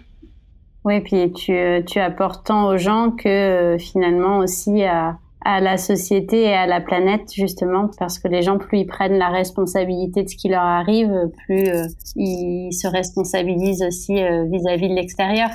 Oui, 0.86 1.02
puis 1.02 1.32
tu, 1.34 1.54
tu 1.88 2.00
apportes 2.00 2.46
tant 2.46 2.70
aux 2.70 2.78
gens 2.78 3.12
que 3.12 3.28
euh, 3.28 3.78
finalement 3.78 4.40
aussi 4.40 4.84
à, 4.84 5.18
à 5.44 5.60
la 5.60 5.78
société 5.78 6.44
et 6.44 6.54
à 6.54 6.68
la 6.68 6.80
planète 6.80 7.34
justement 7.34 7.90
parce 7.98 8.18
que 8.18 8.28
les 8.28 8.42
gens 8.42 8.58
plus 8.58 8.80
ils 8.80 8.88
prennent 8.88 9.18
la 9.18 9.30
responsabilité 9.30 10.24
de 10.24 10.30
ce 10.30 10.36
qui 10.36 10.50
leur 10.50 10.64
arrive 10.64 11.14
plus 11.46 11.68
euh, 11.68 11.86
ils 12.16 12.72
se 12.74 12.88
responsabilisent 12.88 13.84
aussi 13.84 14.16
vis-à-vis 14.16 14.88
-vis 14.88 14.90
de 14.90 14.96
l'extérieur. 14.96 15.50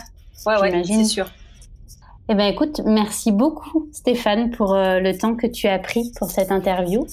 Ouais 0.46 0.60
ouais, 0.60 0.84
c'est 0.84 1.04
sûr. 1.04 1.26
Eh 2.30 2.34
ben 2.34 2.46
écoute, 2.46 2.80
merci 2.86 3.32
beaucoup 3.32 3.86
Stéphane 3.92 4.50
pour 4.50 4.74
euh, 4.74 4.98
le 4.98 5.16
temps 5.16 5.36
que 5.36 5.46
tu 5.46 5.68
as 5.68 5.78
pris 5.78 6.10
pour 6.18 6.30
cette 6.30 6.50
interview. 6.50 7.06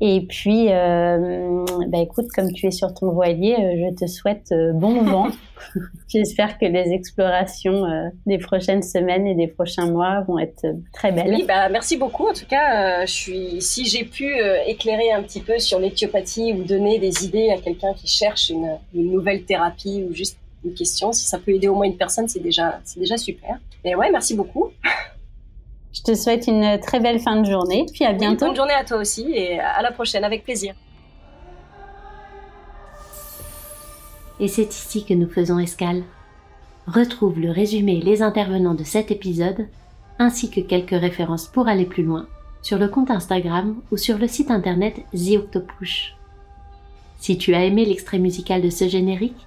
Et 0.00 0.22
puis, 0.28 0.72
euh, 0.72 1.64
bah 1.86 1.98
écoute, 1.98 2.26
comme 2.34 2.52
tu 2.52 2.66
es 2.66 2.72
sur 2.72 2.92
ton 2.94 3.12
voilier, 3.12 3.54
euh, 3.54 3.90
je 3.90 3.94
te 3.94 4.10
souhaite 4.10 4.52
bon 4.74 5.02
vent. 5.04 5.28
J'espère 6.08 6.58
que 6.58 6.66
les 6.66 6.92
explorations 6.92 7.84
des 8.26 8.38
prochaines 8.38 8.82
semaines 8.82 9.28
et 9.28 9.36
des 9.36 9.46
prochains 9.46 9.86
mois 9.86 10.22
vont 10.22 10.40
être 10.40 10.66
très 10.92 11.12
belles. 11.12 11.32
Oui, 11.32 11.44
bah 11.46 11.68
merci 11.68 11.96
beaucoup. 11.96 12.26
En 12.26 12.32
tout 12.32 12.46
cas, 12.46 13.06
je 13.06 13.12
suis, 13.12 13.62
si 13.62 13.86
j'ai 13.86 14.04
pu 14.04 14.34
éclairer 14.66 15.12
un 15.12 15.22
petit 15.22 15.40
peu 15.40 15.60
sur 15.60 15.78
l'éthiopathie 15.78 16.52
ou 16.54 16.64
donner 16.64 16.98
des 16.98 17.24
idées 17.24 17.50
à 17.50 17.58
quelqu'un 17.58 17.94
qui 17.94 18.08
cherche 18.08 18.50
une, 18.50 18.78
une 18.94 19.12
nouvelle 19.12 19.44
thérapie 19.44 20.04
ou 20.08 20.12
juste 20.12 20.38
une 20.64 20.74
question. 20.74 21.12
Si 21.12 21.26
ça 21.26 21.38
peut 21.38 21.52
aider 21.52 21.68
au 21.68 21.74
moins 21.74 21.86
une 21.86 21.96
personne, 21.96 22.28
c'est 22.28 22.40
déjà, 22.40 22.80
c'est 22.84 23.00
déjà 23.00 23.16
super. 23.16 23.58
Et 23.84 23.94
ouais, 23.94 24.10
merci 24.10 24.34
beaucoup. 24.34 24.70
Je 25.92 26.02
te 26.02 26.14
souhaite 26.14 26.48
une 26.48 26.80
très 26.80 26.98
belle 26.98 27.20
fin 27.20 27.40
de 27.40 27.48
journée, 27.48 27.86
puis 27.92 28.04
à 28.04 28.12
bientôt. 28.12 28.46
bonne 28.46 28.56
journée 28.56 28.74
à 28.74 28.84
toi 28.84 28.96
aussi 28.96 29.30
et 29.30 29.60
à 29.60 29.80
la 29.80 29.92
prochaine, 29.92 30.24
avec 30.24 30.42
plaisir. 30.42 30.74
Et 34.40 34.48
c'est 34.48 34.68
ici 34.68 35.04
que 35.04 35.14
nous 35.14 35.28
faisons 35.28 35.60
escale. 35.60 36.02
Retrouve 36.88 37.38
le 37.38 37.50
résumé 37.50 37.98
et 37.98 38.02
les 38.02 38.22
intervenants 38.22 38.74
de 38.74 38.82
cet 38.82 39.12
épisode, 39.12 39.68
ainsi 40.18 40.50
que 40.50 40.60
quelques 40.60 40.90
références 40.90 41.46
pour 41.46 41.68
aller 41.68 41.84
plus 41.84 42.02
loin, 42.02 42.26
sur 42.60 42.78
le 42.78 42.88
compte 42.88 43.10
Instagram 43.10 43.80
ou 43.92 43.96
sur 43.96 44.18
le 44.18 44.26
site 44.26 44.50
internet 44.50 44.96
The 45.12 45.36
Octopush. 45.36 46.16
Si 47.18 47.38
tu 47.38 47.54
as 47.54 47.64
aimé 47.64 47.84
l'extrait 47.84 48.18
musical 48.18 48.60
de 48.60 48.70
ce 48.70 48.88
générique, 48.88 49.46